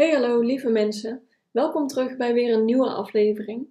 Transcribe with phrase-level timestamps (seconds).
[0.00, 3.68] Hey hallo lieve mensen, welkom terug bij weer een nieuwe aflevering.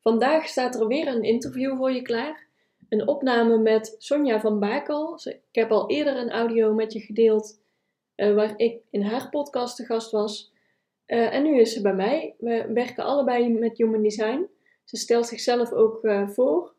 [0.00, 2.46] Vandaag staat er weer een interview voor je klaar.
[2.88, 5.20] Een opname met Sonja van Bakel.
[5.24, 7.60] Ik heb al eerder een audio met je gedeeld
[8.16, 10.52] uh, waar ik in haar podcast te gast was.
[11.06, 12.34] Uh, en nu is ze bij mij.
[12.38, 14.48] We werken allebei met Human Design.
[14.84, 16.74] Ze stelt zichzelf ook uh, voor.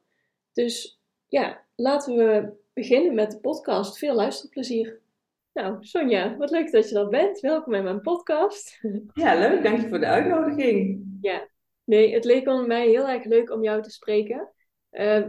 [0.53, 3.97] Dus ja, laten we beginnen met de podcast.
[3.97, 5.01] Veel luisterplezier.
[5.53, 7.39] Nou, Sonja, wat leuk dat je er bent.
[7.39, 8.81] Welkom in mijn podcast.
[9.13, 9.63] Ja, leuk.
[9.63, 11.05] Dank je voor de uitnodiging.
[11.21, 11.47] Ja,
[11.83, 14.53] nee, het leek mij heel erg leuk om jou te spreken.
[14.91, 15.25] Uh,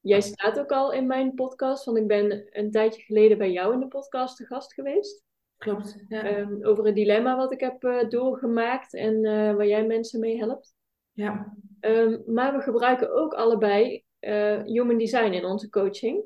[0.00, 3.72] jij staat ook al in mijn podcast, want ik ben een tijdje geleden bij jou
[3.72, 5.24] in de podcast te gast geweest.
[5.56, 6.04] Klopt.
[6.08, 6.38] Ja.
[6.38, 10.38] Um, over een dilemma wat ik heb uh, doorgemaakt en uh, waar jij mensen mee
[10.38, 10.74] helpt.
[11.12, 11.56] Ja.
[11.80, 16.24] Um, maar we gebruiken ook allebei uh, human design in onze coaching.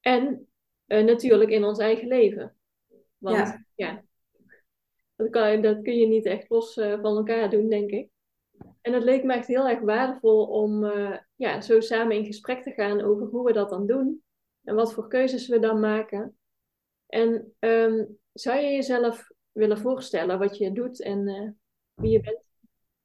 [0.00, 0.48] En
[1.02, 2.56] natuurlijk in ons eigen leven.
[3.18, 4.02] Want ja, ja
[5.16, 8.08] dat, kan, dat, kun je niet echt los van elkaar doen, denk ik.
[8.80, 10.84] En het leek me echt heel erg waardevol om
[11.34, 14.22] ja, zo samen in gesprek te gaan over hoe we dat dan doen.
[14.62, 16.38] En wat voor keuzes we dan maken.
[17.06, 21.24] En um, zou je jezelf willen voorstellen wat je doet en
[21.94, 22.43] wie je bent?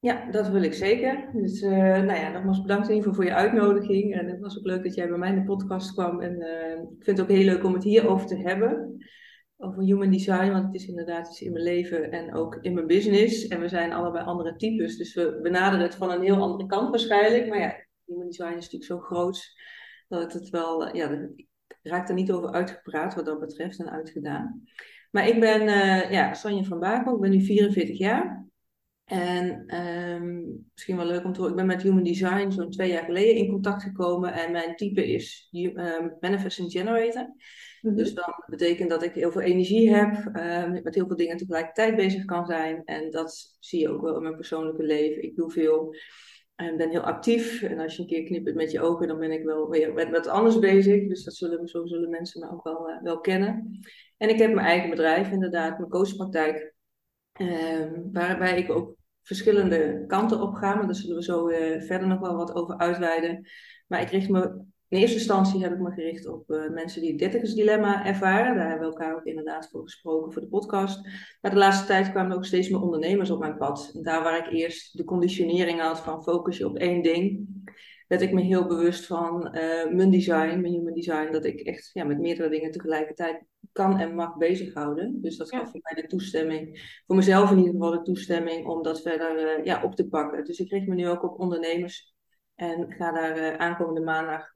[0.00, 1.30] Ja, dat wil ik zeker.
[1.32, 4.14] Dus uh, nou ja, nogmaals bedankt in ieder geval voor je uitnodiging.
[4.14, 6.20] En het was ook leuk dat jij bij mij in de podcast kwam.
[6.20, 8.96] En uh, ik vind het ook heel leuk om het hierover te hebben.
[9.56, 12.86] Over human design, want het is inderdaad iets in mijn leven en ook in mijn
[12.86, 13.48] business.
[13.48, 16.90] En we zijn allebei andere types, dus we benaderen het van een heel andere kant
[16.90, 17.48] waarschijnlijk.
[17.48, 19.52] Maar ja, human design is natuurlijk zo groot
[20.08, 21.28] dat het wel, ja,
[21.82, 24.62] raakt er niet over uitgepraat wat dat betreft en uitgedaan.
[25.10, 28.49] Maar ik ben uh, ja, van Bakel, ik ben nu 44 jaar.
[29.10, 32.90] En um, misschien wel leuk om te horen, ik ben met Human Design zo'n twee
[32.90, 34.32] jaar geleden in contact gekomen.
[34.32, 37.34] En mijn type is um, Manifesting Generator.
[37.80, 37.98] Mm-hmm.
[37.98, 41.96] Dus dat betekent dat ik heel veel energie heb, um, met heel veel dingen tegelijkertijd
[41.96, 42.82] bezig kan zijn.
[42.84, 45.22] En dat zie je ook wel in mijn persoonlijke leven.
[45.22, 45.94] Ik doe veel
[46.54, 47.62] en ben heel actief.
[47.62, 50.10] En als je een keer knippert met je ogen, dan ben ik wel weer met
[50.10, 51.08] wat anders bezig.
[51.08, 53.80] Dus dat zullen, zo zullen mensen me ook wel, uh, wel kennen.
[54.16, 56.74] En ik heb mijn eigen bedrijf, inderdaad, mijn coachpraktijk.
[57.40, 58.98] Um, waarbij ik ook
[59.30, 60.74] verschillende kanten op ga.
[60.74, 63.46] Maar daar zullen we zo uh, verder nog wel wat over uitweiden.
[63.86, 67.10] Maar ik richt me in eerste instantie heb ik me gericht op uh, mensen die
[67.10, 68.56] het dertigersdilemma ervaren.
[68.56, 71.08] Daar hebben we elkaar ook inderdaad voor gesproken voor de podcast.
[71.40, 73.90] Maar de laatste tijd kwamen ook steeds meer ondernemers op mijn pad.
[73.94, 77.48] En daar waar ik eerst de conditionering had van focus je op één ding,
[78.10, 81.90] werd ik me heel bewust van uh, mijn design, mijn human design, dat ik echt
[81.92, 85.20] ja, met meerdere dingen tegelijkertijd kan en mag bezighouden.
[85.22, 85.66] Dus dat gaf ja.
[85.66, 89.64] voor mij de toestemming, voor mezelf in ieder geval de toestemming om dat verder uh,
[89.64, 90.44] ja, op te pakken.
[90.44, 92.14] Dus ik richt me nu ook op ondernemers
[92.54, 94.52] en ga daar uh, aankomende maandag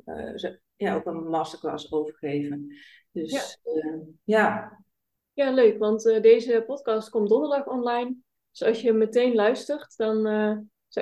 [0.77, 2.75] ja, ook een masterclass over geven.
[3.11, 4.85] Dus ja, ja.
[5.33, 8.15] ja leuk, want deze podcast komt donderdag online.
[8.51, 10.23] Dus als je meteen luistert, dan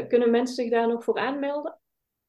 [0.09, 1.81] kunnen mensen zich daar nog voor aanmelden?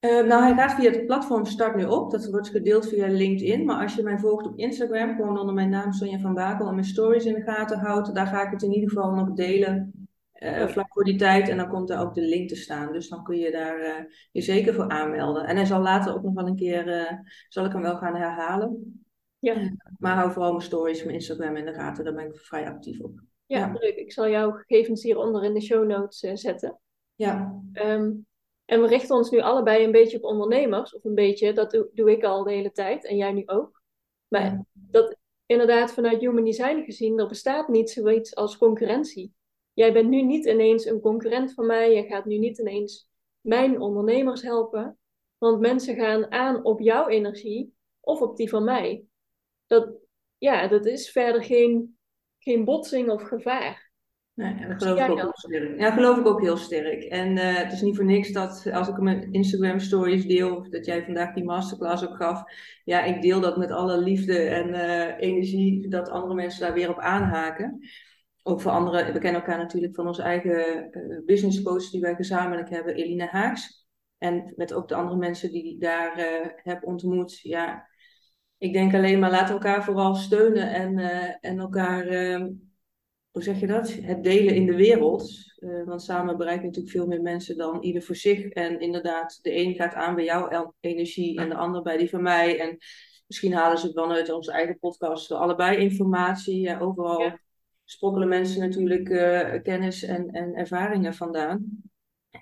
[0.10, 2.12] Nou, hij gaat via het platform Start Nu Op.
[2.12, 3.66] Dat wordt gedeeld via LinkedIn.
[3.66, 6.74] Maar als je mij volgt op Instagram, gewoon onder mijn naam Sonja van Bakel en
[6.74, 10.08] mijn stories in de gaten houdt, daar ga ik het in ieder geval nog delen.
[10.40, 11.50] Uh, vlak voor die tijd.
[11.50, 12.94] En dan komt er ook de link te staan.
[12.94, 15.46] Dus dan kun je daar uh, je zeker voor aanmelden.
[15.46, 17.12] En hij zal later ook nog wel een keer, uh,
[17.50, 19.02] zal ik hem wel gaan herhalen.
[19.40, 19.76] Ja.
[19.98, 22.04] maar hou vooral mijn stories, mijn Instagram in de gaten.
[22.04, 23.20] Daar ben ik vrij actief op.
[23.46, 23.72] Ja, ja.
[23.80, 23.96] leuk.
[23.96, 26.80] Ik zal jouw gegevens hieronder in de show notes zetten.
[27.16, 27.62] Ja.
[27.74, 28.26] Um,
[28.66, 30.96] en we richten ons nu allebei een beetje op ondernemers.
[30.96, 33.06] Of een beetje, dat doe, doe ik al de hele tijd.
[33.06, 33.82] En jij nu ook.
[34.28, 34.66] Maar ja.
[34.74, 35.16] dat
[35.46, 39.34] inderdaad vanuit Human Design gezien, er bestaat niet zoiets als concurrentie
[39.74, 41.94] jij bent nu niet ineens een concurrent van mij.
[41.94, 43.10] Je gaat nu niet ineens
[43.42, 44.98] mijn ondernemers helpen.
[45.38, 49.06] Want mensen gaan aan op jouw energie of op die van mij.
[49.68, 49.94] Dat,
[50.38, 51.98] ja, dat is verder geen,
[52.40, 53.92] geen botsing of gevaar.
[54.34, 55.80] Nee, dat geloof ik ook heel sterk.
[55.80, 57.04] Ja, geloof ik ook heel sterk.
[57.04, 60.70] En uh, het is niet voor niks dat als ik mijn Instagram stories deel, of
[60.70, 62.44] dat jij vandaag die masterclass ook gaf,
[62.84, 66.90] ja, ik deel dat met alle liefde en uh, energie, dat andere mensen daar weer
[66.90, 67.80] op aanhaken
[68.44, 72.16] ook voor anderen, we kennen elkaar natuurlijk van onze eigen uh, business coach die wij
[72.16, 73.88] gezamenlijk hebben, Elina Haaks.
[74.18, 76.14] En met ook de andere mensen die ik daar
[76.56, 77.40] heb ontmoet.
[77.42, 77.88] Ja,
[78.58, 80.98] ik denk alleen maar laten we elkaar vooral steunen en,
[81.40, 82.06] en elkaar
[83.34, 83.94] hoe zeg je dat?
[83.94, 85.32] Het delen in de wereld.
[85.60, 88.48] Uh, want samen bereiken natuurlijk veel meer mensen dan ieder voor zich.
[88.48, 92.22] En inderdaad, de een gaat aan bij jouw energie en de ander bij die van
[92.22, 92.60] mij.
[92.60, 92.78] En
[93.28, 96.60] misschien halen ze het wel uit onze eigen podcast allebei informatie.
[96.60, 97.40] Ja, overal ja.
[97.84, 101.82] sprokkelen mensen natuurlijk uh, kennis en, en ervaringen vandaan.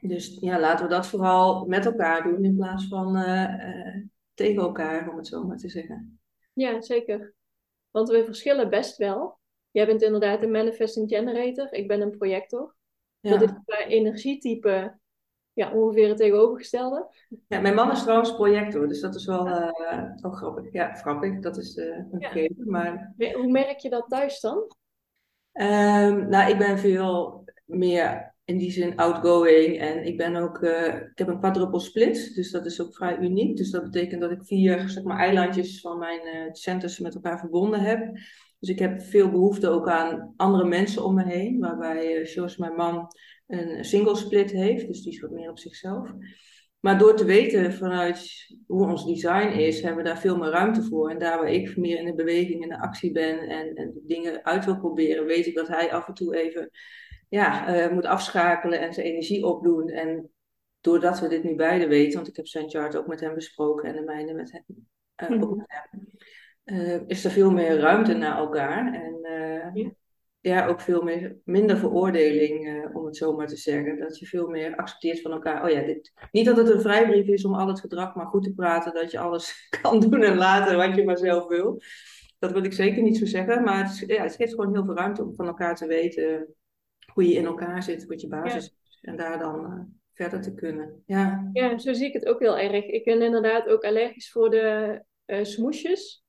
[0.01, 3.55] Dus ja, laten we dat vooral met elkaar doen in plaats van uh,
[4.33, 6.19] tegen elkaar, om het zo maar te zeggen.
[6.53, 7.33] Ja, zeker.
[7.91, 9.39] Want we verschillen best wel.
[9.71, 12.75] Jij bent inderdaad een manifesting generator, ik ben een projector.
[13.19, 13.37] Ja.
[13.37, 14.99] Dat is qua energietype
[15.53, 17.07] ja, ongeveer het tegenovergestelde.
[17.47, 20.73] Ja, mijn man is trouwens projector, dus dat is wel, uh, grappig.
[20.73, 22.69] Ja, grappig, dat is uh, een gegeven.
[22.69, 23.13] Maar...
[23.17, 24.57] Hoe merk je dat thuis dan?
[25.53, 30.95] Um, nou, ik ben veel meer in die zin outgoing en ik ben ook, uh,
[30.95, 33.57] ik heb een quadruple split, dus dat is ook vrij uniek.
[33.57, 37.79] Dus dat betekent dat ik vier zeg maar, eilandjes van mijn centers met elkaar verbonden
[37.79, 38.17] heb.
[38.61, 42.75] Dus ik heb veel behoefte ook aan andere mensen om me heen, waarbij zoals mijn
[42.75, 43.07] man
[43.47, 46.13] een single split heeft, dus die is wat meer op zichzelf.
[46.79, 50.83] Maar door te weten vanuit hoe ons design is, hebben we daar veel meer ruimte
[50.83, 51.09] voor.
[51.09, 54.45] En daar waar ik meer in de beweging en de actie ben en, en dingen
[54.45, 56.69] uit wil proberen, weet ik dat hij af en toe even
[57.29, 59.89] ja, uh, moet afschakelen en zijn energie opdoen.
[59.89, 60.29] En
[60.81, 63.89] doordat we dit nu beide weten, want ik heb zijn chart ook met hem besproken
[63.89, 64.63] en de mijne met hem,
[65.31, 66.01] uh, ook met hem
[66.71, 68.93] uh, is er veel meer ruimte naar elkaar.
[68.93, 69.19] En
[69.73, 69.91] ja
[70.41, 73.99] ja, ook veel meer, minder veroordeling, uh, om het zo maar te zeggen.
[73.99, 75.63] Dat je veel meer accepteert van elkaar.
[75.63, 78.43] Oh ja, dit, niet dat het een vrijbrief is om al het gedrag maar goed
[78.43, 78.93] te praten.
[78.93, 81.81] Dat je alles kan doen en laten wat je maar zelf wil.
[82.39, 83.63] Dat wil ik zeker niet zo zeggen.
[83.63, 86.55] Maar het, ja, het geeft gewoon heel veel ruimte om van elkaar te weten
[87.13, 88.99] hoe je in elkaar zit, wat je basis is.
[89.01, 91.03] En daar dan verder te kunnen.
[91.05, 91.49] Ja.
[91.53, 92.85] ja, zo zie ik het ook heel erg.
[92.85, 96.20] Ik ben inderdaad ook allergisch voor de uh, smoesjes.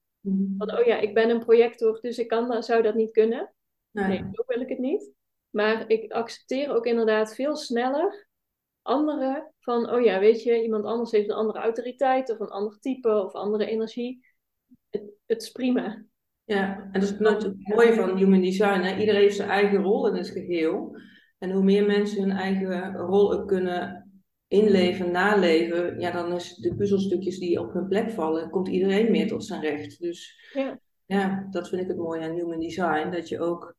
[0.59, 3.55] Van, oh ja, ik ben een projector, dus ik kan, zou dat niet kunnen.
[3.91, 4.07] Nee.
[4.07, 5.13] nee, zo wil ik het niet.
[5.51, 8.29] Maar ik accepteer ook inderdaad veel sneller
[8.83, 12.79] anderen van, oh ja, weet je, iemand anders heeft een andere autoriteit of een ander
[12.81, 14.27] type of andere energie.
[14.91, 16.05] Het, het is prima.
[16.45, 18.81] Ja, en dat is het mooie van human design.
[18.81, 18.97] Hè?
[18.97, 20.97] Iedereen heeft zijn eigen rol in het geheel.
[21.39, 24.02] En hoe meer mensen hun eigen rol ook kunnen
[24.53, 29.29] inleven, naleven, ja, dan is de puzzelstukjes die op hun plek vallen, komt iedereen meer
[29.29, 30.01] tot zijn recht.
[30.01, 33.77] Dus ja, ja dat vind ik het mooie aan human design, dat je ook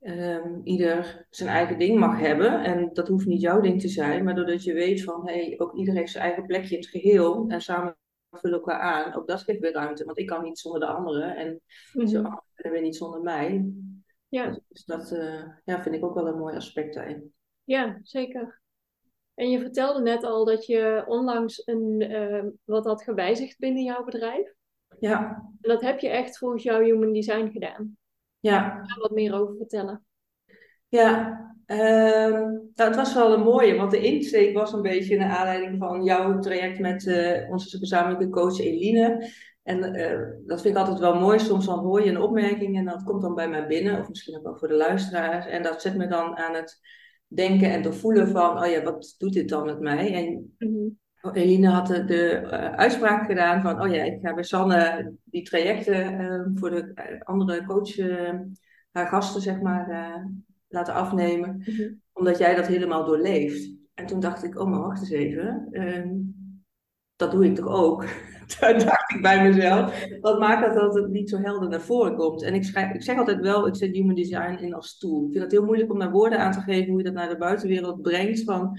[0.00, 2.64] um, ieder zijn eigen ding mag hebben.
[2.64, 5.74] En dat hoeft niet jouw ding te zijn, maar doordat je weet van hey, ook
[5.74, 7.96] ieder heeft zijn eigen plekje in het geheel en samen
[8.30, 9.14] vullen elkaar aan.
[9.14, 11.60] Ook dat geeft weer ruimte, want ik kan niet zonder de anderen en
[12.08, 13.72] zo anderen weer niet zonder mij.
[14.28, 14.60] Ja.
[14.68, 17.32] Dus dat uh, ja, vind ik ook wel een mooi aspect daarin.
[17.64, 18.60] Ja, zeker.
[19.36, 24.04] En je vertelde net al dat je onlangs een, uh, wat had gewijzigd binnen jouw
[24.04, 24.54] bedrijf.
[24.98, 25.18] Ja.
[25.60, 27.96] En dat heb je echt volgens jouw human design gedaan.
[28.40, 28.60] Ja.
[28.60, 30.04] Daar wat meer over vertellen.
[30.88, 31.28] Ja,
[31.66, 35.78] um, nou, het was wel een mooie, want de insteek was een beetje naar aanleiding
[35.78, 39.30] van jouw traject met uh, onze gezamenlijke coach Eline.
[39.62, 41.38] En uh, dat vind ik altijd wel mooi.
[41.38, 44.36] Soms dan hoor je een opmerking en dat komt dan bij mij binnen, of misschien
[44.36, 45.46] ook wel voor de luisteraars.
[45.46, 46.80] En dat zet me dan aan het
[47.26, 50.14] denken en te voelen van, oh ja, wat doet dit dan met mij?
[50.14, 50.98] En mm
[51.32, 55.42] Eline had de, de uh, uitspraak gedaan van, oh ja, ik ga bij Sanne die
[55.42, 57.96] trajecten uh, voor de uh, andere coach,
[58.90, 60.24] haar gasten zeg maar,
[60.68, 61.92] laten afnemen, mhm.
[62.12, 63.74] omdat jij dat helemaal doorleeft.
[63.94, 66.14] En toen dacht ik, oh maar wacht eens even, ehm,
[67.16, 68.04] dat doe ik toch ook?
[68.58, 72.16] toen dacht ik bij mezelf, wat maakt dat dat het niet zo helder naar voren
[72.16, 72.42] komt?
[72.42, 75.24] En ik, schrijf, ik zeg altijd wel, ik zet human design in als tool.
[75.24, 77.28] Ik vind het heel moeilijk om naar woorden aan te geven hoe je dat naar
[77.28, 78.78] de buitenwereld brengt, van,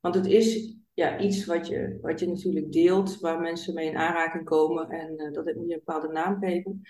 [0.00, 3.96] want het is ja, iets wat je, wat je natuurlijk deelt, waar mensen mee in
[3.96, 4.88] aanraking komen.
[4.88, 6.82] En uh, dat moet je een bepaalde naam geven.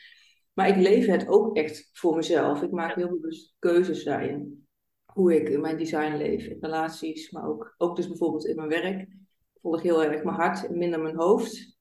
[0.52, 2.62] Maar ik leef het ook echt voor mezelf.
[2.62, 4.66] Ik maak heel bewust keuzes daarin.
[5.04, 9.00] Hoe ik mijn design leef, in relaties, maar ook, ook dus bijvoorbeeld in mijn werk.
[9.00, 11.78] Ik volg heel erg mijn hart en minder mijn hoofd.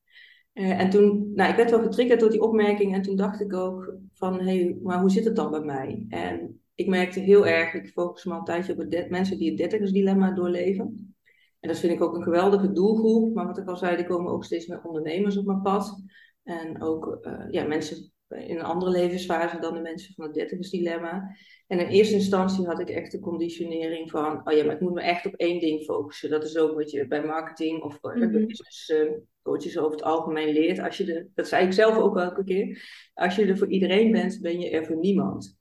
[0.53, 3.53] Uh, en toen, nou, ik werd wel getriggerd door die opmerking en toen dacht ik
[3.53, 6.05] ook van, hé, hey, maar hoe zit het dan bij mij?
[6.09, 9.49] En ik merkte heel erg, ik focus me al een tijdje op het mensen die
[9.49, 11.15] het dertigersdilemma doorleven.
[11.59, 13.33] En dat vind ik ook een geweldige doelgroep.
[13.33, 16.03] Maar wat ik al zei, er komen ook steeds meer ondernemers op mijn pad.
[16.43, 21.35] En ook uh, ja, mensen in een andere levensfase dan de mensen van het dertigersdilemma.
[21.67, 24.93] En in eerste instantie had ik echt de conditionering van, oh ja, maar ik moet
[24.93, 26.29] me echt op één ding focussen.
[26.29, 28.31] Dat is ook wat je bij marketing of mm -hmm.
[28.31, 30.79] business uh, coaches over het algemeen leert.
[30.79, 32.83] Als je de, dat zei ik zelf ook elke keer.
[33.13, 35.59] Als je er voor iedereen bent, ben je er voor niemand.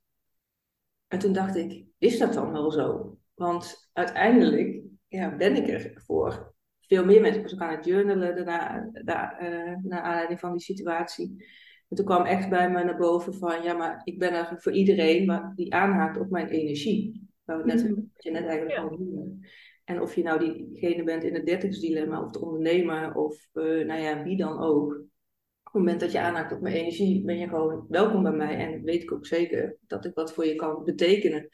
[1.09, 3.19] En toen dacht ik, is dat dan wel zo?
[3.35, 6.55] Want uiteindelijk ja, ben ik er voor.
[6.81, 7.37] Veel meer mensen.
[7.43, 11.45] Ik was ook aan het journalen daarna, daar, uh, naar aanleiding van die situatie.
[11.89, 14.73] En toen kwam echt bij me naar boven van, ja, maar ik ben er voor
[14.73, 17.29] iedereen die aanhaakt op mijn energie.
[17.45, 17.95] Waar we net, Mhm.
[17.95, 18.83] wat je net eigenlijk Ja.
[18.83, 19.49] al noemde.
[19.91, 24.01] En of je nou diegene bent in het dertigsdilemma of de ondernemer of eh, nou
[24.01, 24.93] ja, wie dan ook.
[24.93, 28.57] Op het moment dat je aanhaakt op mijn energie, ben je gewoon welkom bij mij.
[28.57, 31.49] En weet ik ook zeker dat ik wat voor je kan betekenen.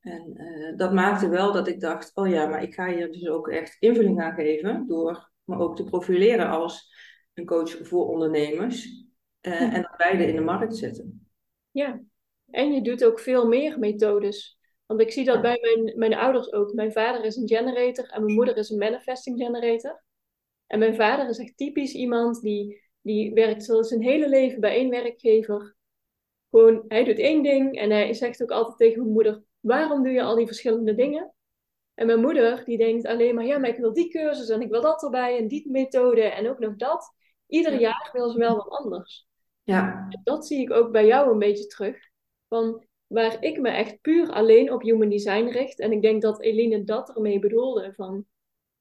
[0.00, 3.28] En eh, dat maakte wel dat ik dacht, oh ja, maar ik ga hier dus
[3.28, 4.86] ook echt invulling aan geven.
[4.86, 6.94] Door me ook te profileren als
[7.34, 9.06] een coach voor ondernemers.
[9.40, 9.72] eh, Ja.
[9.72, 11.26] En dat beide in de markt zetten.
[11.70, 12.00] Ja,
[12.50, 14.58] en je doet ook veel meer methodes.
[14.86, 16.72] Want ik zie dat bij mijn, mijn ouders ook.
[16.72, 20.02] Mijn vader is een generator en mijn moeder is een manifesting generator.
[20.66, 24.90] En mijn vader is echt typisch iemand die, die werkt zijn hele leven bij één
[24.90, 25.76] werkgever.
[26.50, 30.12] Gewoon, hij doet één ding en hij zegt ook altijd tegen mijn moeder: Waarom doe
[30.12, 31.34] je al die verschillende dingen?
[31.94, 34.70] En mijn moeder die denkt alleen maar: Ja, maar ik wil die cursus en ik
[34.70, 37.14] wil dat erbij en die methode en ook nog dat.
[37.46, 37.78] Ieder Ja.
[37.78, 39.26] jaar wil ze wel wat anders
[39.62, 41.96] Ja, dat zie ik ook bij jou een beetje terug.
[42.48, 45.78] Van waar ik me echt puur alleen op human design richt.
[45.80, 47.92] En ik denk dat Eline dat ermee bedoelde.
[47.94, 48.26] Van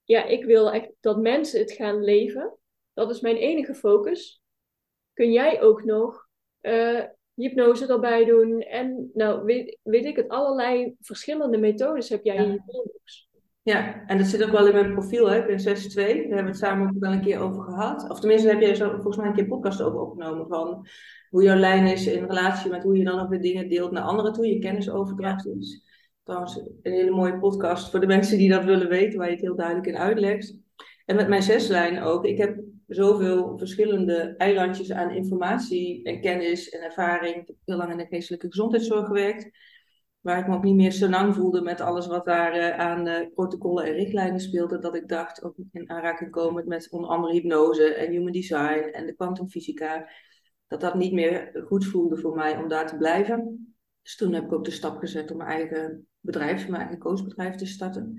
[0.04, 2.58] ja, ik wil echt dat mensen het gaan leven.
[2.94, 4.42] Dat is mijn enige focus.
[5.14, 6.28] Kun jij ook nog
[6.60, 8.62] eh, hypnose erbij doen?
[8.62, 12.42] En nou, weet, weet ik het, allerlei verschillende methodes heb jij Ja.
[12.44, 13.30] in je toolbox.
[13.64, 15.38] Ja, en dat zit ook wel in mijn profiel, hè.
[15.38, 18.10] Ik ben 6-2, daar hebben we het samen ook wel een keer over gehad.
[18.10, 20.88] Of tenminste heb je zo, volgens mij een keer een podcast over opgenomen van
[21.30, 24.04] hoe jouw lijn is in relatie met hoe je dan ook weer dingen deelt naar
[24.04, 25.84] anderen toe, je kennisoverdracht is.
[26.24, 29.44] Trouwens, een hele mooie podcast voor de mensen die dat willen weten, waar je het
[29.44, 30.58] heel duidelijk in uitlegt.
[31.06, 32.26] En met mijn zeslijn ook.
[32.26, 37.36] Ik heb zoveel verschillende eilandjes aan informatie en kennis en ervaring.
[37.36, 39.50] Ik heb heel lang in de geestelijke gezondheidszorg gewerkt.
[40.22, 43.08] Waar ik me ook niet meer zo lang voelde met alles wat daar eh, aan
[43.08, 44.80] eh, protocollen en richtlijnen speelde.
[44.80, 49.06] Dat ik dacht, ook in aanraking komen met onder andere hypnose en human design en
[49.06, 50.10] de kwantumfysica.
[50.68, 53.76] Dat dat niet meer goed voelde voor mij om daar te blijven.
[54.02, 57.56] Dus toen heb ik ook de stap gezet om mijn eigen bedrijf, mijn eigen coachbedrijf
[57.56, 58.14] te starten.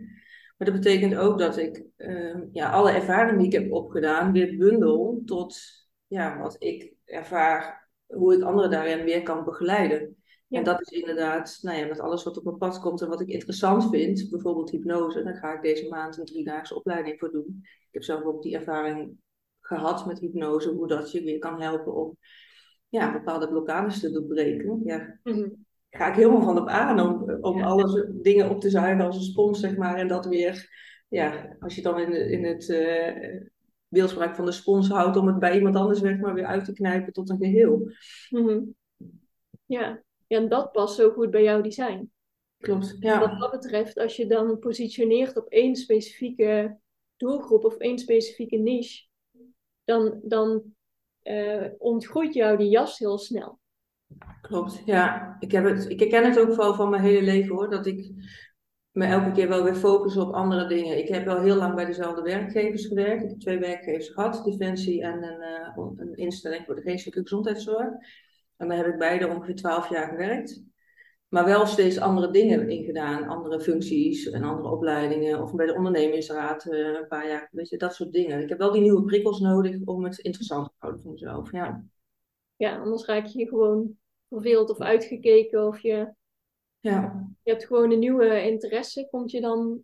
[0.57, 4.57] Maar dat betekent ook dat ik eh, ja, alle ervaringen die ik heb opgedaan weer
[4.57, 5.59] bundel tot
[6.07, 10.22] ja, wat ik ervaar, hoe ik anderen daarin weer kan begeleiden.
[10.53, 10.59] Ja.
[10.59, 13.21] En dat is inderdaad, nou ja, met alles wat op mijn pad komt en wat
[13.21, 17.61] ik interessant vind, bijvoorbeeld hypnose, daar ga ik deze maand een driedaagse opleiding voor doen.
[17.63, 19.17] Ik heb zelf ook die ervaring
[19.61, 22.17] gehad met hypnose, hoe dat je weer kan helpen om
[22.89, 24.81] ja, bepaalde blokkades te doorbreken.
[24.85, 25.49] Ja, Mhm.
[25.91, 27.65] ga ik helemaal van op aan om, om Ja.
[27.65, 29.97] alles dingen op te zuigen als een spons, zeg maar.
[29.97, 30.69] En dat weer,
[31.09, 33.41] ja, als je dan in, in het eh
[33.89, 36.73] beeldspraak van de spons houdt, om het bij iemand anders weg maar weer uit te
[36.73, 37.91] knijpen tot een geheel.
[38.31, 38.61] Mhm.
[39.67, 40.03] Ja.
[40.33, 42.11] Ja, en dat past zo goed bij jouw design.
[42.59, 43.37] Klopt, Wat ja.
[43.39, 46.79] dat betreft, als je dan positioneert op één specifieke
[47.17, 49.07] doelgroep of één specifieke niche,
[49.85, 50.63] dan, dan
[51.23, 53.61] eh, ontgroeit jou die jas heel snel.
[54.41, 55.37] Klopt, ja.
[55.39, 58.13] Ik, heb het, ik herken het ook wel van mijn hele leven hoor, dat ik
[58.91, 60.99] me elke keer wel weer focus op andere dingen.
[60.99, 63.23] Ik heb wel heel lang bij dezelfde werkgevers gewerkt.
[63.23, 67.95] Ik heb twee werkgevers gehad, Defensie en een, eh, een instelling voor de geestelijke gezondheidszorg.
[68.57, 70.63] En daar heb ik beide ongeveer twaalf jaar gewerkt.
[71.33, 75.43] Maar wel steeds andere dingen in gedaan, andere functies en andere opleidingen.
[75.43, 78.43] Of bij de ondernemingsraad eh, een paar jaar, weet je, dat soort dingen.
[78.43, 81.53] Ik heb wel die nieuwe prikkels nodig om het interessant te houden voor mezelf.
[81.53, 81.85] Ja,
[82.57, 83.97] Ja, anders raak je gewoon
[84.29, 86.15] verveeld of uitgekeken of je,
[86.81, 87.29] ja.
[87.43, 89.83] je hebt gewoon een nieuwe interesse, komt je dan,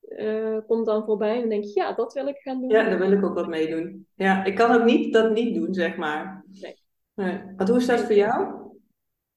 [0.00, 2.70] eh, komt dan voorbij en dan denk je, ja, dat wil ik gaan doen.
[2.70, 4.06] ja daar wil ik ook wat mee doen.
[4.14, 6.44] Ja, ik kan ook niet dat niet doen, zeg maar.
[6.60, 6.84] Nee.
[7.16, 7.42] Nee.
[7.56, 8.64] Hoe is dat voor jou?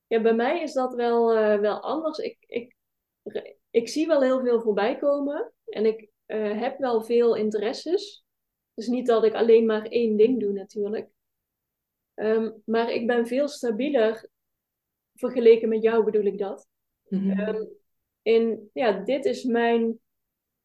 [0.07, 2.17] Ja, bij mij is dat wel, eh, wel anders.
[2.17, 2.75] Ik, ik,
[3.69, 8.25] ik zie wel heel veel voorbij komen en ik eh, heb wel veel interesses.
[8.73, 11.09] Dus niet dat ik alleen maar één ding doe natuurlijk.
[12.13, 14.29] Ehm, maar ik ben veel stabieler
[15.13, 16.67] vergeleken met jou bedoel ik dat.
[17.07, 17.65] Mhm.
[18.21, 19.99] Ehm, ja, dit is mijn,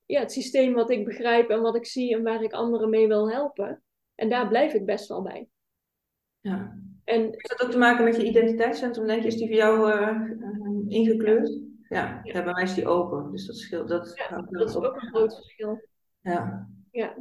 [0.05, 3.09] ja, het systeem wat ik begrijp en wat ik zie en waar ik anderen mee
[3.09, 3.83] wil helpen.
[4.15, 5.49] En daar blijf ik best wel bij.
[6.41, 6.84] Ja.
[7.05, 9.29] En Heeft dat ook te maken met je identiteitscentrum, denk je?
[9.29, 11.59] Is die voor jou eh, eh, ingekleurd?
[11.89, 12.21] Ja.
[12.23, 12.45] Ja.
[12.45, 13.31] bij mij is die open.
[13.31, 13.89] Dus dat scheelt.
[13.89, 14.85] Dat, ja, dat is op.
[14.85, 15.89] ook een groot verschil.
[16.21, 16.69] Ja.
[16.91, 17.17] Ja.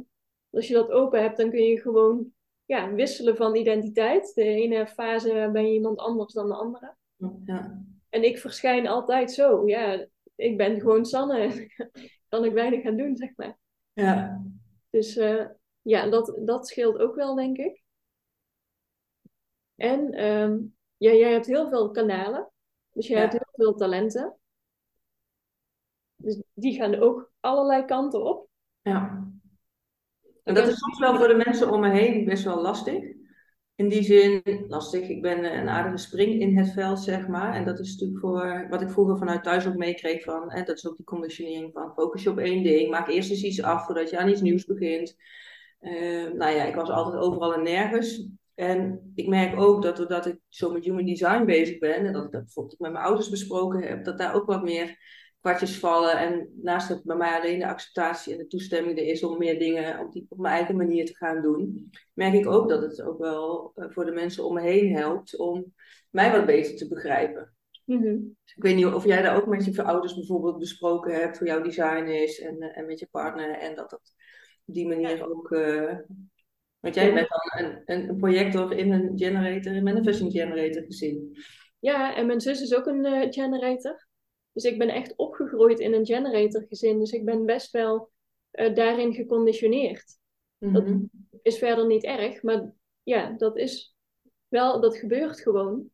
[0.50, 2.32] Als je dat open hebt, dan kun je gewoon
[2.64, 4.34] ja, wisselen van identiteit.
[4.34, 6.94] De ene fase ben je iemand anders dan de andere.
[7.44, 7.84] Ja.
[8.08, 9.68] En ik verschijn altijd zo.
[9.68, 11.68] Ja, ik ben gewoon Sanne.
[12.28, 13.58] kan ik weinig gaan doen, zeg maar.
[13.92, 14.42] Ja.
[14.90, 15.46] Dus eh,
[15.82, 17.83] ja, dat, dat scheelt ook wel, denk ik.
[19.76, 20.58] En ehm,
[20.96, 22.50] ja, jij hebt heel veel kanalen.
[22.92, 23.22] Dus jij Ja.
[23.22, 24.36] hebt heel veel talenten.
[26.16, 28.48] Dus die gaan ook allerlei kanten op.
[28.82, 29.22] ja.
[30.44, 33.12] En dat is soms wel voor de mensen om me heen best wel lastig.
[33.76, 35.08] in die zin lastig.
[35.08, 37.54] Ik ben een aardige spring in het veld, zeg maar.
[37.54, 40.76] En dat is natuurlijk voor wat ik vroeger vanuit thuis ook meekreeg van, hè, dat
[40.76, 43.84] is ook die conditionering van focus je op één ding, maak eerst eens iets af
[43.86, 45.16] voordat je aan iets nieuws begint.
[45.80, 48.28] Uh, nou ja, ik was altijd overal en nergens.
[48.54, 52.24] En ik merk ook dat doordat ik zo met human design bezig ben, en dat
[52.24, 54.98] ik dat bijvoorbeeld met mijn ouders besproken heb, dat daar ook wat meer
[55.40, 56.18] kwartjes vallen.
[56.18, 59.58] En naast dat bij mij alleen de acceptatie en de toestemming er is om meer
[59.58, 63.02] dingen op, die, op mijn eigen manier te gaan doen, merk ik ook dat het
[63.02, 65.72] ook wel eh, voor de mensen om me heen helpt om
[66.10, 67.54] mij wat beter te begrijpen.
[67.84, 68.14] Mhm.
[68.54, 71.62] Ik weet niet of jij daar ook met je ouders bijvoorbeeld besproken hebt hoe jouw
[71.62, 74.14] design is en, eh, en met je partner en dat dat
[74.66, 75.50] op die manier ook.
[75.50, 75.98] Uh,
[76.84, 81.36] want jij bent dan een, een projector in een generator, een manifesting generator gezien.
[81.78, 84.06] Ja, en mijn zus is ook een generator.
[84.52, 86.98] Dus ik ben echt opgegroeid in een generator gezin.
[86.98, 88.10] Dus ik ben best wel
[88.52, 90.18] uh, daarin geconditioneerd.
[90.58, 91.00] Dat mhm.
[91.42, 92.72] is verder niet erg, maar
[93.02, 93.96] ja, dat is
[94.48, 95.90] wel, dat gebeurt gewoon.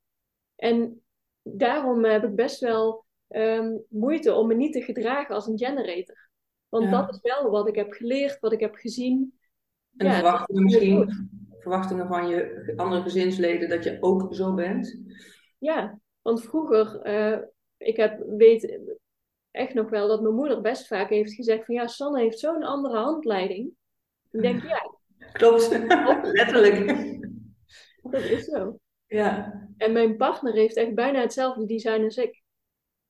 [0.56, 1.02] En
[1.42, 6.30] daarom heb ik best wel um, moeite om me niet te gedragen als een generator.
[6.68, 9.39] Want dat is wel wat ik heb geleerd, wat ik heb gezien.
[10.00, 11.28] En ja, verwachtingen misschien,
[11.59, 15.00] verwachtingen van je andere gezinsleden dat je ook zo bent?
[15.59, 17.38] Ja, want vroeger uh,
[17.76, 18.78] ik heb, weet
[19.50, 22.62] echt nog wel dat mijn moeder best vaak heeft gezegd van ja, Sanne heeft zo'n
[22.62, 23.71] andere handleiding.
[24.30, 24.90] Ik denk, ja.
[25.33, 25.69] Klopt,
[26.23, 27.09] letterlijk.
[28.11, 28.78] Dat is zo.
[29.07, 29.52] Ja.
[29.76, 32.42] En mijn partner heeft echt bijna hetzelfde design als ik.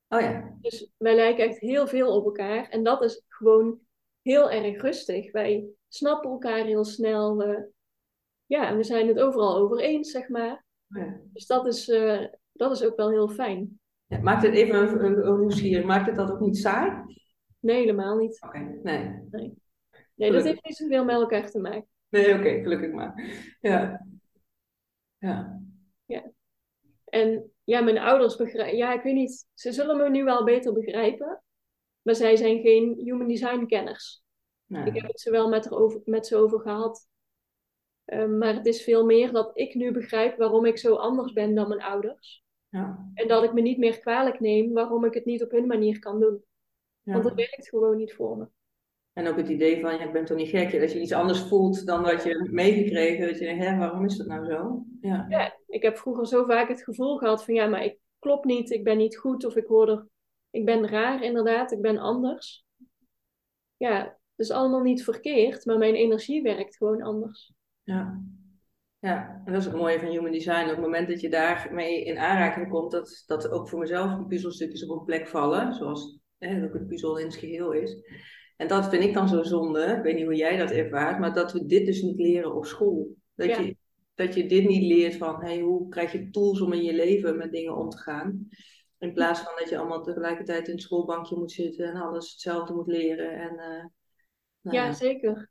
[0.08, 0.56] Oh ja.
[0.60, 2.68] Dus wij lijken echt heel veel op elkaar.
[2.68, 3.78] En dat is gewoon
[4.22, 5.32] heel erg rustig.
[5.32, 7.36] Wij snappen elkaar heel snel.
[7.36, 7.68] We,
[8.46, 10.64] ja, we zijn het overal over eens, zeg maar.
[10.86, 11.20] Ja.
[11.32, 13.80] Dus dat is, uh, dat is ook wel heel fijn.
[14.06, 17.18] Ja, maakt het even een, een, maakt het dat ook niet saai?
[17.58, 18.42] Nee, helemaal niet.
[18.42, 19.28] Oké, nee.
[19.30, 19.54] Nee,
[20.14, 21.88] nee dat heeft niet zoveel met elkaar te maken.
[22.08, 23.24] Nee, oké, gelukkig maar.
[23.60, 24.06] Ja.
[25.18, 25.60] Ja.
[26.04, 26.30] Ja.
[27.04, 30.72] En ja, mijn ouders begrijpen, ja, ik weet niet, ze zullen me nu wel beter
[30.72, 31.42] begrijpen,
[32.02, 34.22] maar zij zijn geen human design kenners.
[34.70, 34.84] Nee.
[34.84, 37.08] Ik heb het ze wel met, erover, met ze over gehad.
[38.04, 41.54] Um, maar het is veel meer dat ik nu begrijp waarom ik zo anders ben
[41.54, 42.44] dan mijn ouders.
[42.68, 43.10] Ja.
[43.14, 45.98] En dat ik me niet meer kwalijk neem waarom ik het niet op hun manier
[45.98, 46.44] kan doen.
[47.02, 48.48] Want dat werkt gewoon niet voor me.
[49.12, 51.86] En ook het idee van, je bent toch niet gek, dat je iets anders voelt
[51.86, 53.26] dan wat je meegekregen.
[53.26, 54.84] Dat je denkt, hè, waarom is dat nou zo?
[55.00, 55.26] Ja.
[55.28, 58.70] ja, ik heb vroeger zo vaak het gevoel gehad van, ja, maar ik klop niet,
[58.70, 60.06] ik ben niet goed of ik word er,
[60.50, 62.64] ik ben raar inderdaad, ik ben anders.
[63.76, 67.52] Ja, is allemaal niet verkeerd, maar mijn energie werkt gewoon anders.
[67.82, 68.22] Ja.
[68.98, 70.64] Ja, en dat is het mooie van human design.
[70.64, 74.86] Op het moment dat je daarmee in aanraking komt, dat, dat ook voor mezelf puzzelstukjes
[74.86, 77.96] op een plek vallen, zoals hè, ook het puzzel in het geheel is.
[78.56, 81.34] En dat vind ik dan zo zonde, ik weet niet hoe jij dat ervaart, maar
[81.34, 83.14] dat we dit dus niet leren op school.
[83.34, 83.76] Dat, je,
[84.14, 87.36] dat je dit niet leert van, hey, hoe krijg je tools om in je leven
[87.36, 88.48] met dingen om te gaan.
[88.98, 92.74] In plaats van dat je allemaal tegelijkertijd in het schoolbankje moet zitten en alles hetzelfde
[92.74, 93.32] moet leren.
[93.32, 93.84] En, uh,
[94.60, 95.50] nou ja, zeker.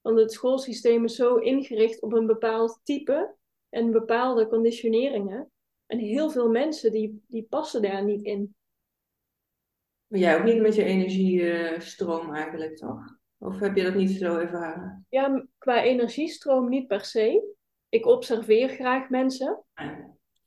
[0.00, 3.34] Want het schoolsysteem is zo ingericht op een bepaald type
[3.68, 5.50] en bepaalde conditioneringen.
[5.86, 8.54] En heel veel mensen die, die passen daar niet in.
[10.06, 13.16] Maar jij ook niet met je energiestroom eigenlijk, toch?
[13.38, 15.06] Of heb je dat niet zo ervaren?
[15.08, 17.54] Ja, qua energiestroom niet per se.
[17.88, 19.64] Ik observeer graag mensen.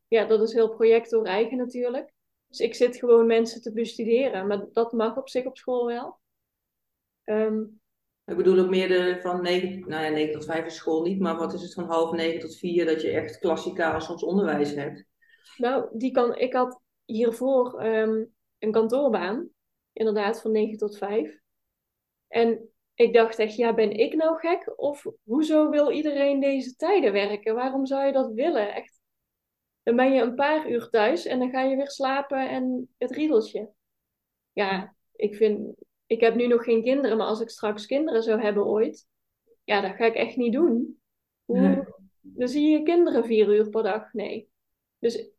[0.07, 2.13] Ja, dat is heel projector eigen natuurlijk.
[2.47, 4.47] Dus ik zit gewoon mensen te bestuderen.
[4.47, 6.19] Maar dat mag op zich op school wel.
[7.31, 7.79] Um,
[8.25, 11.19] ik bedoel ook meer de, van 9, nou ja, 9 tot 5 is school niet,
[11.19, 14.73] maar wat is het van half 9 tot 4 dat je echt klassikaal soms onderwijs
[14.73, 15.05] hebt?
[15.57, 19.49] Nou, die kan, ik had hiervoor um, een kantoorbaan,
[19.93, 21.39] inderdaad, van 9 tot 5.
[22.27, 24.73] En ik dacht echt, ja, ben ik nou gek?
[24.75, 27.55] Of hoezo wil iedereen deze tijden werken?
[27.55, 28.73] Waarom zou je dat willen?
[28.73, 29.01] Echt,
[29.83, 33.11] dan ben je een paar uur thuis en dan ga je weer slapen en het
[33.11, 33.71] riedeltje.
[34.53, 35.75] Ja, ik vind,
[36.11, 39.07] ik heb nu nog geen kinderen, maar als ik straks kinderen zou hebben ooit,
[39.63, 41.01] ja, dat ga ik echt niet doen.
[41.45, 44.13] Hoe, Dan zie je kinderen vier uur per dag.
[44.13, 44.49] Nee.
[44.99, 45.29] Dus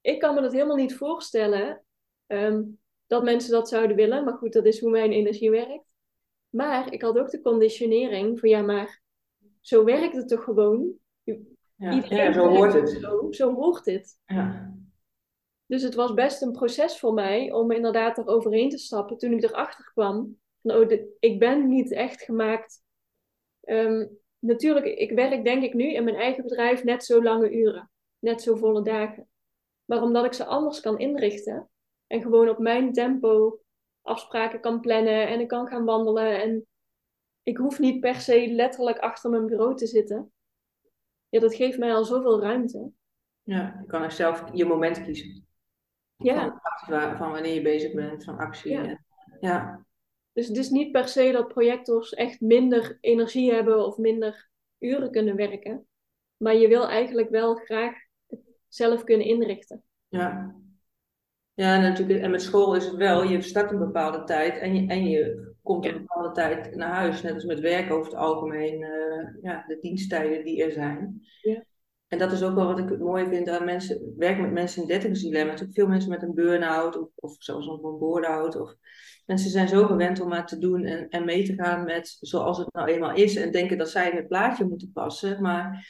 [0.00, 1.84] ik kan me dat helemaal niet voorstellen
[2.26, 2.62] ehm,
[3.06, 4.24] dat mensen dat zouden willen.
[4.24, 5.94] Maar goed, dat is hoe mijn energie werkt.
[6.48, 9.02] Maar ik had ook de conditionering van ja, maar
[9.60, 10.92] zo werkt het toch gewoon?
[11.22, 12.90] Ja, ja zo hoort het.
[12.90, 14.18] Zo, zo hoort het.
[14.26, 14.76] Ja.
[15.72, 19.32] Dus het was best een proces voor mij om inderdaad er overheen te stappen toen
[19.32, 20.38] ik erachter kwam.
[20.62, 22.82] Van, oh, ik ben niet echt gemaakt.
[23.62, 27.90] Um, natuurlijk, ik werk denk ik nu in mijn eigen bedrijf net zo lange uren.
[28.18, 29.28] Net zo volle dagen.
[29.84, 31.70] Maar omdat ik ze anders kan inrichten.
[32.06, 33.60] En gewoon op mijn tempo
[34.02, 35.28] afspraken kan plannen.
[35.28, 36.42] En ik kan gaan wandelen.
[36.42, 36.66] En
[37.42, 40.32] ik hoef niet per se letterlijk achter mijn bureau te zitten.
[41.28, 42.90] ja, dat geeft mij al zoveel ruimte.
[43.42, 45.50] Ja, je kan er zelf je moment kiezen.
[46.22, 46.60] Ja.
[46.86, 48.96] Van, van wanneer je bezig bent, van actie.
[49.40, 49.86] Ja.
[50.32, 55.10] Dus het is niet per se dat projectors echt minder energie hebben of minder uren
[55.10, 55.86] kunnen werken.
[56.36, 57.94] Maar je wil eigenlijk wel graag
[58.26, 59.84] het zelf kunnen inrichten.
[60.08, 60.54] Ja.
[61.54, 64.74] Ja, en natuurlijk, en met school is het wel, je start een bepaalde tijd en
[64.74, 67.22] je, en je komt een bepaalde tijd naar huis.
[67.22, 71.22] Net als met werk over het algemeen, eh, ja, de diensttijden die er zijn.
[71.40, 71.64] Ja.
[72.12, 74.82] En dat is ook wel wat ik het mooie vind aan mensen, werken met mensen
[74.82, 75.50] in dertigersdilemma.
[75.50, 78.60] Natuurlijk veel mensen met een burn-out of, of zelfs een board-out.
[78.60, 78.74] Of,
[79.26, 82.58] mensen zijn zo gewend om maar te doen en, en mee te gaan met zoals
[82.58, 83.36] het nou eenmaal is.
[83.36, 85.42] En denken dat zij in het plaatje moeten passen.
[85.42, 85.88] Maar